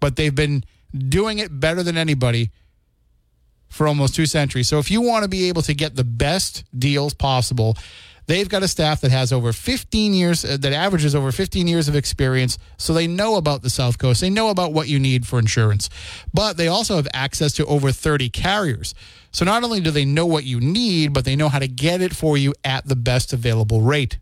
But 0.00 0.16
they've 0.16 0.34
been 0.34 0.64
doing 0.96 1.38
it 1.38 1.60
better 1.60 1.82
than 1.82 1.98
anybody 1.98 2.50
for 3.68 3.86
almost 3.86 4.14
two 4.14 4.26
centuries. 4.26 4.68
So 4.68 4.78
if 4.78 4.90
you 4.90 5.02
want 5.02 5.24
to 5.24 5.28
be 5.28 5.48
able 5.48 5.62
to 5.62 5.74
get 5.74 5.96
the 5.96 6.04
best 6.04 6.64
deals 6.78 7.12
possible, 7.12 7.76
they've 8.26 8.48
got 8.48 8.62
a 8.62 8.68
staff 8.68 9.00
that 9.00 9.10
has 9.10 9.32
over 9.32 9.52
15 9.52 10.14
years, 10.14 10.44
uh, 10.44 10.56
that 10.60 10.72
averages 10.72 11.14
over 11.14 11.32
15 11.32 11.66
years 11.66 11.88
of 11.88 11.96
experience. 11.96 12.56
So 12.78 12.94
they 12.94 13.08
know 13.08 13.34
about 13.36 13.62
the 13.62 13.70
South 13.70 13.98
Coast. 13.98 14.20
They 14.20 14.30
know 14.30 14.50
about 14.50 14.72
what 14.72 14.88
you 14.88 14.98
need 14.98 15.26
for 15.26 15.38
insurance. 15.38 15.90
But 16.32 16.56
they 16.56 16.68
also 16.68 16.96
have 16.96 17.08
access 17.12 17.52
to 17.54 17.66
over 17.66 17.90
30 17.90 18.28
carriers. 18.30 18.94
So 19.32 19.44
not 19.44 19.64
only 19.64 19.80
do 19.80 19.90
they 19.90 20.04
know 20.04 20.26
what 20.26 20.44
you 20.44 20.60
need, 20.60 21.12
but 21.12 21.24
they 21.24 21.36
know 21.36 21.48
how 21.48 21.58
to 21.58 21.68
get 21.68 22.00
it 22.00 22.14
for 22.14 22.38
you 22.38 22.54
at 22.64 22.86
the 22.86 22.96
best 22.96 23.32
available 23.32 23.82
rate. 23.82 24.18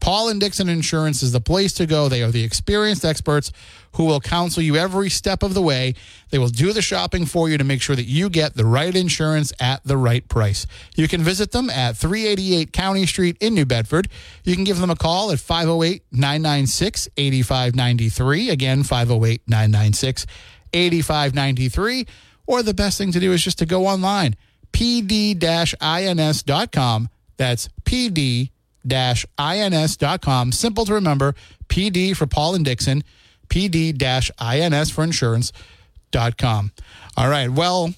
Paul 0.00 0.28
and 0.28 0.40
Dixon 0.40 0.68
Insurance 0.68 1.22
is 1.22 1.32
the 1.32 1.40
place 1.40 1.72
to 1.74 1.86
go. 1.86 2.08
They 2.08 2.22
are 2.22 2.30
the 2.30 2.44
experienced 2.44 3.04
experts 3.04 3.52
who 3.92 4.04
will 4.04 4.20
counsel 4.20 4.62
you 4.62 4.76
every 4.76 5.10
step 5.10 5.42
of 5.42 5.54
the 5.54 5.62
way. 5.62 5.94
They 6.30 6.38
will 6.38 6.48
do 6.48 6.72
the 6.72 6.82
shopping 6.82 7.26
for 7.26 7.48
you 7.48 7.58
to 7.58 7.64
make 7.64 7.82
sure 7.82 7.96
that 7.96 8.04
you 8.04 8.28
get 8.30 8.54
the 8.54 8.64
right 8.64 8.94
insurance 8.94 9.52
at 9.58 9.82
the 9.84 9.96
right 9.96 10.26
price. 10.28 10.66
You 10.94 11.08
can 11.08 11.22
visit 11.22 11.52
them 11.52 11.68
at 11.70 11.96
388 11.96 12.72
County 12.72 13.06
Street 13.06 13.36
in 13.40 13.54
New 13.54 13.66
Bedford. 13.66 14.08
You 14.44 14.54
can 14.54 14.64
give 14.64 14.78
them 14.78 14.90
a 14.90 14.96
call 14.96 15.32
at 15.32 15.40
508 15.40 16.04
996 16.12 17.08
8593. 17.16 18.50
Again, 18.50 18.82
508 18.82 19.42
996 19.46 20.26
8593. 20.72 22.06
Or 22.46 22.62
the 22.62 22.74
best 22.74 22.98
thing 22.98 23.12
to 23.12 23.20
do 23.20 23.32
is 23.32 23.42
just 23.42 23.58
to 23.58 23.66
go 23.66 23.86
online, 23.86 24.36
pd 24.72 25.42
ins.com. 25.82 27.08
That's 27.36 27.68
pd 27.84 28.50
ins.com. 28.92 30.52
Simple 30.52 30.84
to 30.84 30.94
remember. 30.94 31.34
PD 31.68 32.16
for 32.16 32.26
Paul 32.26 32.54
and 32.54 32.64
Dixon. 32.64 33.02
PD-ins 33.48 34.90
for 34.90 35.04
insurance.com. 35.04 36.72
All 37.16 37.28
right. 37.28 37.50
Well, 37.50 37.94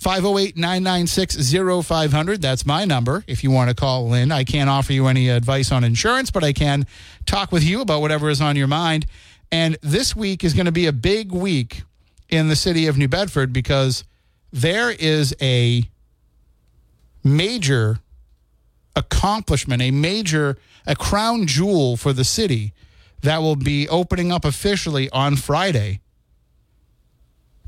508-996-0500. 0.00 2.40
That's 2.40 2.64
my 2.64 2.84
number 2.84 3.24
if 3.26 3.42
you 3.42 3.50
want 3.50 3.70
to 3.70 3.74
call 3.74 4.14
in. 4.14 4.30
I 4.30 4.44
can't 4.44 4.70
offer 4.70 4.92
you 4.92 5.08
any 5.08 5.28
advice 5.28 5.72
on 5.72 5.82
insurance, 5.84 6.30
but 6.30 6.44
I 6.44 6.52
can 6.52 6.86
talk 7.26 7.50
with 7.50 7.64
you 7.64 7.80
about 7.80 8.00
whatever 8.00 8.30
is 8.30 8.40
on 8.40 8.54
your 8.56 8.68
mind. 8.68 9.06
And 9.50 9.76
this 9.82 10.14
week 10.14 10.44
is 10.44 10.54
going 10.54 10.66
to 10.66 10.72
be 10.72 10.86
a 10.86 10.92
big 10.92 11.32
week 11.32 11.82
in 12.28 12.46
the 12.48 12.56
city 12.56 12.86
of 12.86 12.96
New 12.96 13.08
Bedford 13.08 13.52
because 13.52 14.04
there 14.52 14.90
is 14.90 15.34
a 15.40 15.82
major 17.24 17.98
accomplishment, 18.98 19.80
a 19.80 19.90
major, 19.90 20.58
a 20.86 20.96
crown 20.96 21.46
jewel 21.46 21.96
for 21.96 22.12
the 22.12 22.24
city 22.24 22.72
that 23.22 23.38
will 23.38 23.56
be 23.56 23.88
opening 23.88 24.32
up 24.32 24.44
officially 24.44 25.08
on 25.10 25.36
Friday. 25.36 26.00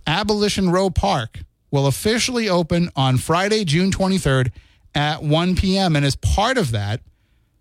Abolition 0.06 0.70
Row 0.70 0.90
Park 0.90 1.40
will 1.70 1.86
officially 1.86 2.48
open 2.48 2.90
on 2.96 3.16
Friday, 3.16 3.64
June 3.64 3.90
23rd 3.90 4.50
at 4.94 5.22
1 5.22 5.54
p.m. 5.54 5.94
And 5.94 6.04
as 6.04 6.16
part 6.16 6.58
of 6.58 6.72
that, 6.72 7.00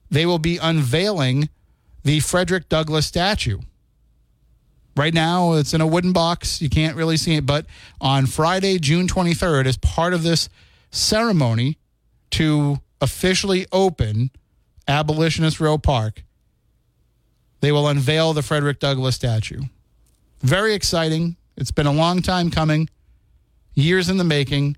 they 0.10 0.26
will 0.26 0.40
be 0.40 0.58
unveiling 0.58 1.50
the 2.04 2.20
Frederick 2.20 2.70
Douglass 2.70 3.06
statue. 3.06 3.60
Right 4.98 5.14
now, 5.14 5.54
it's 5.54 5.74
in 5.74 5.82
a 5.82 5.88
wooden 5.88 6.12
box. 6.12 6.62
You 6.62 6.70
can't 6.70 6.96
really 6.96 7.18
see 7.18 7.36
it. 7.36 7.46
But 7.46 7.68
on 8.02 8.26
Friday, 8.26 8.80
June 8.80 9.08
23rd, 9.08 9.68
as 9.68 9.78
part 9.78 10.14
of 10.14 10.24
this 10.24 10.50
ceremony 10.92 11.78
to 12.32 12.80
officially 13.02 13.66
open 13.72 14.32
Abolitionist 14.88 15.60
Row 15.60 15.78
Park, 15.78 16.24
they 17.62 17.72
will 17.72 17.88
unveil 17.88 18.34
the 18.34 18.42
Frederick 18.42 18.80
Douglass 18.80 19.16
statue. 19.16 19.62
Very 20.42 20.74
exciting. 20.74 21.36
It's 21.58 21.72
been 21.72 21.88
a 21.88 21.92
long 21.92 22.22
time 22.22 22.50
coming, 22.50 22.90
years 23.76 24.10
in 24.10 24.18
the 24.18 24.24
making. 24.24 24.78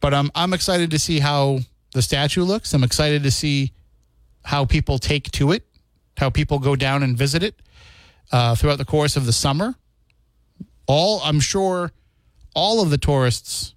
But 0.00 0.14
I'm 0.14 0.30
I'm 0.34 0.52
excited 0.52 0.90
to 0.92 0.98
see 0.98 1.18
how 1.18 1.60
the 1.92 2.02
statue 2.02 2.44
looks. 2.44 2.72
I'm 2.74 2.84
excited 2.84 3.22
to 3.22 3.30
see 3.30 3.72
how 4.44 4.64
people 4.64 4.98
take 4.98 5.30
to 5.32 5.52
it, 5.52 5.64
how 6.18 6.30
people 6.30 6.58
go 6.58 6.76
down 6.76 7.02
and 7.02 7.16
visit 7.16 7.42
it 7.42 7.60
uh, 8.30 8.54
throughout 8.54 8.78
the 8.78 8.84
course 8.84 9.16
of 9.16 9.26
the 9.26 9.32
summer. 9.32 9.74
All 10.86 11.20
I'm 11.24 11.40
sure 11.40 11.92
all 12.54 12.82
of 12.82 12.90
the 12.90 12.98
tourists 12.98 13.74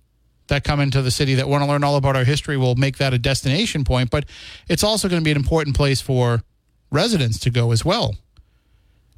that 0.52 0.66
come 0.66 0.82
into 0.82 1.02
the 1.02 1.12
city 1.12 1.36
that 1.36 1.48
want 1.48 1.64
to 1.64 1.68
learn 1.68 1.82
all 1.82 1.96
about 1.96 2.18
our 2.18 2.26
history 2.26 2.58
will 2.58 2.76
make 2.76 2.98
that 2.98 3.14
a 3.14 3.18
destination 3.18 3.86
point, 3.86 4.12
but 4.12 4.26
it's 4.68 4.84
also 4.84 5.08
going 5.08 5.22
to 5.22 5.24
be 5.24 5.32
an 5.32 5.38
important 5.38 5.78
place 5.78 6.02
for 6.02 6.44
residents 6.92 7.40
to 7.40 7.50
go 7.50 7.72
as 7.72 7.86
well 7.86 8.16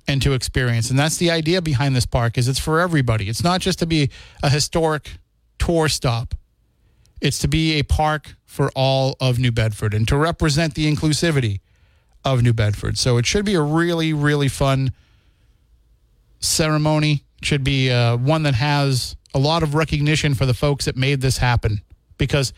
and 0.07 0.21
to 0.21 0.33
experience. 0.33 0.91
And 0.91 0.99
that's 0.99 1.17
the 1.17 1.31
idea 1.31 1.59
behind 1.59 1.95
this 1.95 2.05
park 2.05 2.37
is 2.37 2.47
it's 2.47 2.59
for 2.59 2.79
everybody. 2.79 3.29
It's 3.29 3.43
not 3.43 3.61
just 3.61 3.79
to 3.79 3.87
be 3.87 4.11
a 4.43 4.49
historic 4.49 5.17
tour 5.57 5.89
stop. 5.89 6.35
It's 7.19 7.39
to 7.39 7.47
be 7.47 7.79
a 7.79 7.83
park 7.83 8.35
for 8.45 8.69
all 8.75 9.15
of 9.19 9.39
New 9.39 9.51
Bedford 9.51 9.95
and 9.95 10.07
to 10.09 10.17
represent 10.17 10.75
the 10.75 10.93
inclusivity 10.93 11.61
of 12.23 12.43
New 12.43 12.53
Bedford. 12.53 12.99
So 12.99 13.17
it 13.17 13.25
should 13.25 13.43
be 13.43 13.55
a 13.55 13.61
really, 13.61 14.13
really 14.13 14.49
fun 14.49 14.91
ceremony. 16.39 17.23
It 17.41 17.45
should 17.45 17.63
be 17.63 17.89
uh, 17.89 18.17
one 18.17 18.43
that 18.43 18.53
has 18.53 19.15
a 19.33 19.39
lot 19.39 19.63
of 19.63 19.75
recognition 19.75 20.33
for 20.35 20.45
the 20.45 20.53
folks 20.53 20.85
that 20.85 20.95
made 20.95 21.21
this 21.21 21.37
happen. 21.37 21.81
Because, 22.17 22.53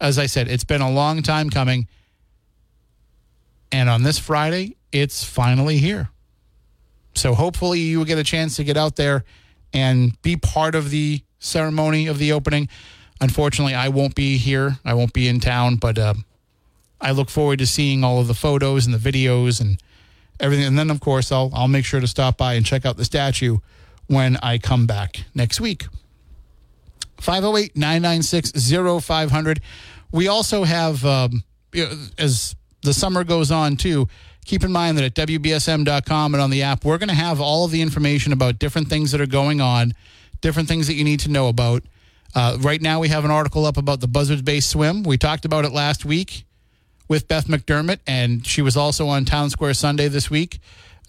as 0.00 0.18
I 0.18 0.26
said, 0.26 0.48
it's 0.48 0.64
been 0.64 0.80
a 0.80 0.90
long 0.90 1.22
time 1.22 1.50
coming. 1.50 1.88
And 3.72 3.88
on 3.88 4.02
this 4.02 4.18
Friday, 4.18 4.76
it's 4.92 5.24
finally 5.24 5.78
here. 5.78 6.08
So 7.14 7.34
hopefully 7.34 7.80
you 7.80 7.98
will 7.98 8.04
get 8.04 8.18
a 8.18 8.24
chance 8.24 8.56
to 8.56 8.64
get 8.64 8.76
out 8.76 8.96
there 8.96 9.24
and 9.72 10.20
be 10.22 10.36
part 10.36 10.74
of 10.74 10.90
the 10.90 11.22
ceremony 11.38 12.06
of 12.06 12.18
the 12.18 12.32
opening. 12.32 12.68
Unfortunately, 13.20 13.74
I 13.74 13.88
won't 13.88 14.14
be 14.14 14.38
here. 14.38 14.78
I 14.84 14.94
won't 14.94 15.12
be 15.12 15.28
in 15.28 15.40
town, 15.40 15.76
but 15.76 15.98
uh, 15.98 16.14
I 17.00 17.10
look 17.12 17.30
forward 17.30 17.58
to 17.58 17.66
seeing 17.66 18.04
all 18.04 18.20
of 18.20 18.28
the 18.28 18.34
photos 18.34 18.86
and 18.86 18.94
the 18.94 18.98
videos 18.98 19.60
and 19.60 19.80
everything. 20.38 20.66
And 20.66 20.78
then, 20.78 20.90
of 20.90 21.00
course, 21.00 21.30
I'll 21.30 21.50
I'll 21.52 21.68
make 21.68 21.84
sure 21.84 22.00
to 22.00 22.06
stop 22.06 22.36
by 22.36 22.54
and 22.54 22.64
check 22.64 22.86
out 22.86 22.96
the 22.96 23.04
statue 23.04 23.58
when 24.06 24.36
I 24.42 24.58
come 24.58 24.86
back 24.86 25.24
next 25.34 25.60
week. 25.60 25.86
508 27.20 27.76
996 27.76 28.52
0500. 29.04 29.60
We 30.12 30.28
also 30.28 30.64
have, 30.64 31.04
um, 31.04 31.44
as 32.18 32.56
the 32.82 32.92
summer 32.92 33.24
goes 33.24 33.50
on, 33.50 33.76
too, 33.76 34.08
keep 34.44 34.64
in 34.64 34.72
mind 34.72 34.98
that 34.98 35.04
at 35.04 35.28
WBSM.com 35.28 36.34
and 36.34 36.42
on 36.42 36.50
the 36.50 36.62
app, 36.62 36.84
we're 36.84 36.98
going 36.98 37.08
to 37.08 37.14
have 37.14 37.40
all 37.40 37.64
of 37.64 37.70
the 37.70 37.82
information 37.82 38.32
about 38.32 38.58
different 38.58 38.88
things 38.88 39.12
that 39.12 39.20
are 39.20 39.26
going 39.26 39.60
on, 39.60 39.94
different 40.40 40.68
things 40.68 40.86
that 40.86 40.94
you 40.94 41.04
need 41.04 41.20
to 41.20 41.30
know 41.30 41.48
about. 41.48 41.84
Uh, 42.34 42.56
right 42.60 42.80
now, 42.80 43.00
we 43.00 43.08
have 43.08 43.24
an 43.24 43.30
article 43.30 43.66
up 43.66 43.76
about 43.76 44.00
the 44.00 44.08
Buzzards 44.08 44.42
Bay 44.42 44.60
swim. 44.60 45.02
We 45.02 45.18
talked 45.18 45.44
about 45.44 45.64
it 45.64 45.72
last 45.72 46.04
week 46.04 46.44
with 47.08 47.26
Beth 47.26 47.46
McDermott, 47.46 47.98
and 48.06 48.46
she 48.46 48.62
was 48.62 48.76
also 48.76 49.08
on 49.08 49.24
Town 49.24 49.50
Square 49.50 49.74
Sunday 49.74 50.08
this 50.08 50.30
week 50.30 50.60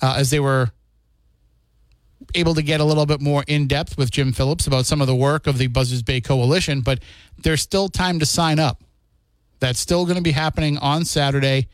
uh, 0.01 0.15
as 0.17 0.31
they 0.31 0.39
were 0.39 0.71
able 2.35 2.53
to 2.55 2.61
get 2.61 2.79
a 2.79 2.83
little 2.83 3.05
bit 3.05 3.21
more 3.21 3.43
in 3.47 3.67
depth 3.67 3.97
with 3.97 4.11
Jim 4.11 4.31
Phillips 4.31 4.67
about 4.67 4.85
some 4.85 5.01
of 5.01 5.07
the 5.07 5.15
work 5.15 5.47
of 5.47 5.57
the 5.57 5.67
Buzzards 5.67 6.03
Bay 6.03 6.21
Coalition. 6.21 6.81
But 6.81 6.99
there's 7.37 7.61
still 7.61 7.89
time 7.89 8.19
to 8.19 8.25
sign 8.25 8.59
up. 8.59 8.83
That's 9.59 9.79
still 9.79 10.05
going 10.05 10.17
to 10.17 10.23
be 10.23 10.31
happening 10.31 10.77
on 10.77 11.05
Saturday. 11.05 11.67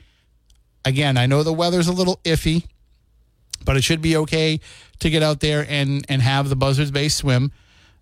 Again, 0.84 1.18
I 1.18 1.26
know 1.26 1.44
the 1.44 1.54
weather's 1.54 1.88
a 1.88 1.94
little 1.94 2.20
iffy, 2.24 2.66
but 3.64 3.78
it 3.78 3.84
should 3.84 4.02
be 4.02 4.18
okay 4.18 4.60
to 5.00 5.10
get 5.10 5.24
out 5.24 5.40
there 5.40 5.66
and 5.68 6.06
and 6.10 6.22
have 6.22 6.50
the 6.50 6.56
Buzzards 6.56 6.92
Bay 6.92 7.10
swim. 7.10 7.52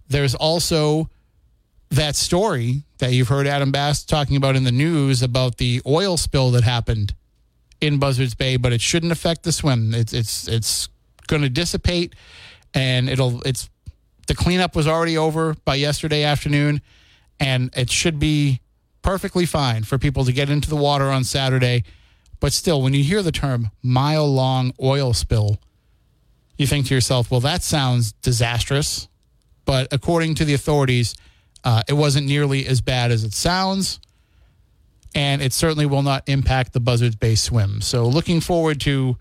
There's 0.08 0.36
also 0.36 1.10
that 1.90 2.16
story 2.16 2.84
that 2.98 3.14
you've 3.14 3.28
heard 3.28 3.48
Adam 3.48 3.72
Bass 3.72 4.04
talking 4.04 4.38
about 4.38 4.56
in 4.56 4.64
the 4.64 4.72
news 4.72 5.22
about 5.22 5.58
the 5.58 5.82
oil 5.86 6.18
spill 6.18 6.52
that 6.52 6.64
happened 6.64 7.14
in 7.82 8.00
Buzzards 8.00 8.36
Bay, 8.36 8.58
but 8.58 8.74
it 8.74 8.82
shouldn't 8.82 9.12
affect 9.12 9.44
the 9.44 9.52
swim. 9.52 9.94
It's 9.94 10.14
it's 10.14 10.48
it's 10.48 10.90
going 11.28 11.42
to 11.42 11.50
dissipate, 11.50 12.14
and 12.74 13.10
it'll 13.10 13.42
it's 13.42 13.70
the 14.28 14.36
cleanup 14.36 14.76
was 14.76 14.88
already 14.88 15.18
over 15.18 15.56
by 15.66 15.76
yesterday 15.76 16.24
afternoon, 16.24 16.82
and 17.40 17.70
it 17.76 17.92
should 17.92 18.20
be 18.20 18.62
perfectly 19.02 19.46
fine 19.46 19.84
for 19.84 19.98
people 19.98 20.26
to 20.26 20.32
get 20.32 20.50
into 20.50 20.70
the 20.70 20.76
water 20.76 21.06
on 21.06 21.24
Saturday. 21.24 21.84
But 22.40 22.54
still, 22.54 22.82
when 22.82 22.94
you 22.94 23.04
hear 23.04 23.22
the 23.22 23.32
term 23.32 23.70
mile 23.84 24.28
long 24.28 24.74
oil 24.82 25.14
spill, 25.14 25.60
you 26.58 26.68
think 26.68 26.88
to 26.88 26.96
yourself, 26.96 27.32
well, 27.32 27.40
that 27.42 27.64
sounds 27.64 28.14
disastrous. 28.14 29.08
But 29.66 29.88
according 29.92 30.36
to 30.36 30.46
the 30.46 30.54
authorities, 30.54 31.16
uh, 31.64 31.84
it 31.88 31.94
wasn't 31.94 32.28
nearly 32.28 32.66
as 32.66 32.82
bad 32.82 33.12
as 33.12 33.24
it 33.24 33.34
sounds. 33.34 34.00
And 35.14 35.42
it 35.42 35.54
certainly 35.54 35.86
will 35.86 36.02
not 36.02 36.28
impact 36.28 36.74
the 36.74 36.80
Buzzards 36.80 37.16
Bay 37.16 37.36
swim. 37.36 37.82
So, 37.82 38.06
looking 38.08 38.42
forward 38.42 38.82
to 38.82 39.18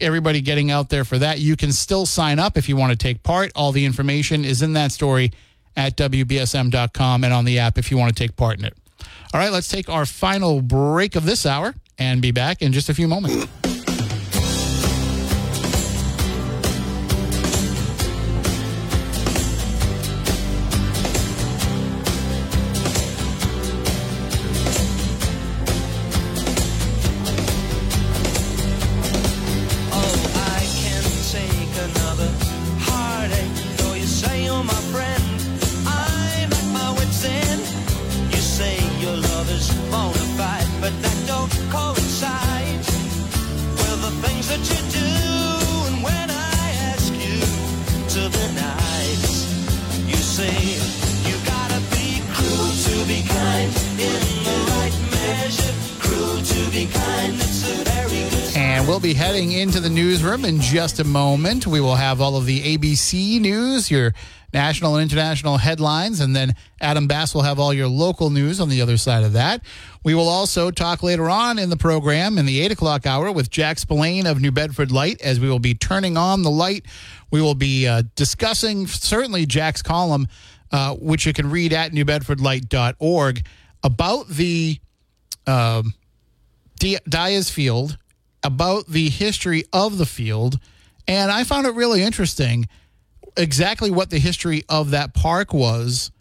everybody 0.00 0.40
getting 0.40 0.70
out 0.70 0.88
there 0.88 1.04
for 1.04 1.18
that. 1.18 1.40
You 1.40 1.56
can 1.56 1.72
still 1.72 2.06
sign 2.06 2.38
up 2.38 2.56
if 2.56 2.68
you 2.68 2.76
want 2.76 2.92
to 2.92 2.96
take 2.96 3.22
part. 3.22 3.52
All 3.54 3.72
the 3.72 3.84
information 3.84 4.44
is 4.44 4.62
in 4.62 4.72
that 4.74 4.92
story 4.92 5.32
at 5.76 5.96
WBSM.com 5.96 7.24
and 7.24 7.32
on 7.32 7.44
the 7.44 7.58
app 7.58 7.78
if 7.78 7.90
you 7.90 7.98
want 7.98 8.14
to 8.14 8.22
take 8.22 8.36
part 8.36 8.58
in 8.58 8.64
it. 8.64 8.74
All 9.32 9.40
right, 9.40 9.52
let's 9.52 9.68
take 9.68 9.88
our 9.88 10.06
final 10.06 10.62
break 10.62 11.16
of 11.16 11.24
this 11.24 11.44
hour 11.44 11.74
and 11.98 12.22
be 12.22 12.30
back 12.30 12.62
in 12.62 12.72
just 12.72 12.88
a 12.88 12.94
few 12.94 13.08
moments. 13.08 13.46
Just 60.74 60.98
a 60.98 61.04
moment. 61.04 61.68
We 61.68 61.80
will 61.80 61.94
have 61.94 62.20
all 62.20 62.36
of 62.36 62.46
the 62.46 62.76
ABC 62.76 63.40
news, 63.40 63.92
your 63.92 64.12
national 64.52 64.96
and 64.96 65.08
international 65.08 65.58
headlines, 65.58 66.18
and 66.18 66.34
then 66.34 66.56
Adam 66.80 67.06
Bass 67.06 67.32
will 67.32 67.42
have 67.42 67.60
all 67.60 67.72
your 67.72 67.86
local 67.86 68.28
news 68.28 68.58
on 68.58 68.68
the 68.68 68.82
other 68.82 68.96
side 68.96 69.22
of 69.22 69.34
that. 69.34 69.62
We 70.02 70.16
will 70.16 70.26
also 70.28 70.72
talk 70.72 71.04
later 71.04 71.30
on 71.30 71.60
in 71.60 71.70
the 71.70 71.76
program 71.76 72.38
in 72.38 72.46
the 72.46 72.60
8 72.60 72.72
o'clock 72.72 73.06
hour 73.06 73.30
with 73.30 73.50
Jack 73.50 73.78
Spillane 73.78 74.26
of 74.26 74.40
New 74.40 74.50
Bedford 74.50 74.90
Light 74.90 75.20
as 75.20 75.38
we 75.38 75.48
will 75.48 75.60
be 75.60 75.74
turning 75.74 76.16
on 76.16 76.42
the 76.42 76.50
light. 76.50 76.86
We 77.30 77.40
will 77.40 77.54
be 77.54 77.86
uh, 77.86 78.02
discussing 78.16 78.88
certainly 78.88 79.46
Jack's 79.46 79.80
column, 79.80 80.26
uh, 80.72 80.96
which 80.96 81.24
you 81.24 81.32
can 81.32 81.50
read 81.50 81.72
at 81.72 81.92
newbedfordlight.org, 81.92 83.46
about 83.84 84.26
the 84.26 84.80
um, 85.46 85.94
D- 86.80 86.98
Dyer's 87.08 87.48
Field, 87.48 87.96
about 88.44 88.86
the 88.86 89.08
history 89.08 89.64
of 89.72 89.98
the 89.98 90.06
field. 90.06 90.60
And 91.08 91.32
I 91.32 91.44
found 91.44 91.66
it 91.66 91.74
really 91.74 92.02
interesting 92.02 92.68
exactly 93.36 93.90
what 93.90 94.10
the 94.10 94.18
history 94.18 94.64
of 94.68 94.90
that 94.90 95.14
park 95.14 95.52
was 95.52 96.12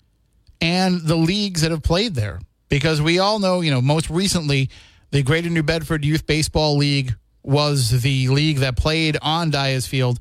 and 0.60 1.02
the 1.02 1.16
leagues 1.16 1.62
that 1.62 1.72
have 1.72 1.84
played 1.84 2.16
there. 2.16 2.40
Because 2.70 3.02
we 3.02 3.20
all 3.20 3.38
know, 3.38 3.62
you 3.62 3.70
know, 3.70 3.82
most 3.82 4.10
recently, 4.10 4.70
the 5.12 5.22
Greater 5.22 5.50
New 5.50 5.62
Bedford 5.62 6.04
Youth 6.04 6.26
Baseball 6.26 6.78
League 6.78 7.14
was 7.44 8.02
the 8.02 8.30
league 8.30 8.60
that 8.60 8.78
played 8.78 9.18
on 9.22 9.52
Dyer's 9.52 9.86
Field. 9.86 10.20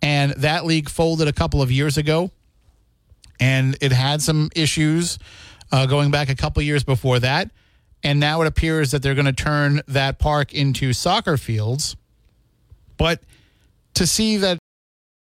And 0.00 0.32
that 0.38 0.64
league 0.64 0.88
folded 0.88 1.28
a 1.28 1.32
couple 1.32 1.60
of 1.60 1.70
years 1.70 1.98
ago. 1.98 2.30
And 3.38 3.76
it 3.80 3.92
had 3.92 4.22
some 4.22 4.50
issues 4.54 5.18
uh, 5.72 5.86
going 5.86 6.10
back 6.10 6.30
a 6.30 6.36
couple 6.36 6.62
years 6.62 6.84
before 6.84 7.18
that. 7.18 7.50
And 8.02 8.18
now 8.18 8.40
it 8.40 8.46
appears 8.46 8.90
that 8.92 9.02
they're 9.02 9.14
going 9.14 9.26
to 9.26 9.32
turn 9.32 9.82
that 9.88 10.18
park 10.18 10.54
into 10.54 10.92
soccer 10.92 11.36
fields. 11.36 11.96
But 12.96 13.22
to 13.94 14.06
see 14.06 14.36
that 14.38 14.58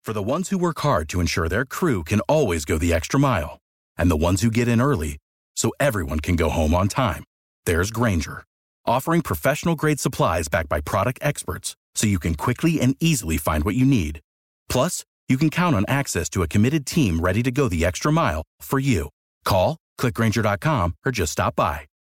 For 0.04 0.14
the 0.14 0.24
ones 0.24 0.50
who 0.50 0.58
work 0.58 0.80
hard 0.80 1.08
to 1.10 1.20
ensure 1.22 1.48
their 1.48 1.66
crew 1.66 2.04
can 2.04 2.20
always 2.22 2.66
go 2.66 2.78
the 2.78 2.94
extra 2.94 3.20
mile, 3.20 3.58
and 3.98 4.12
the 4.12 4.18
ones 4.18 4.42
who 4.42 4.52
get 4.52 4.68
in 4.68 4.82
early 4.82 5.18
so 5.56 5.72
everyone 5.80 6.20
can 6.20 6.36
go 6.36 6.50
home 6.50 6.74
on 6.74 6.88
time, 6.88 7.24
there's 7.66 7.92
Grainger, 7.92 8.44
offering 8.86 9.22
professional 9.22 9.76
grade 9.76 10.00
supplies 10.00 10.48
backed 10.50 10.70
by 10.70 10.82
product 10.82 11.20
experts 11.22 11.76
so 11.96 12.08
you 12.08 12.20
can 12.20 12.36
quickly 12.36 12.82
and 12.82 12.96
easily 13.00 13.38
find 13.38 13.64
what 13.64 13.76
you 13.76 13.86
need. 13.86 14.20
Plus, 14.68 15.06
you 15.30 15.38
can 15.38 15.50
count 15.50 15.76
on 15.76 15.86
access 15.88 16.28
to 16.30 16.42
a 16.42 16.48
committed 16.48 16.86
team 16.86 17.22
ready 17.22 17.44
to 17.44 17.52
go 17.52 17.70
the 17.70 17.86
extra 17.86 18.12
mile 18.12 18.44
for 18.60 18.80
you. 18.80 19.10
Call, 19.46 19.78
clickgrainger.com, 20.00 20.96
or 21.06 21.12
just 21.12 21.32
stop 21.32 21.56
by. 21.56 21.86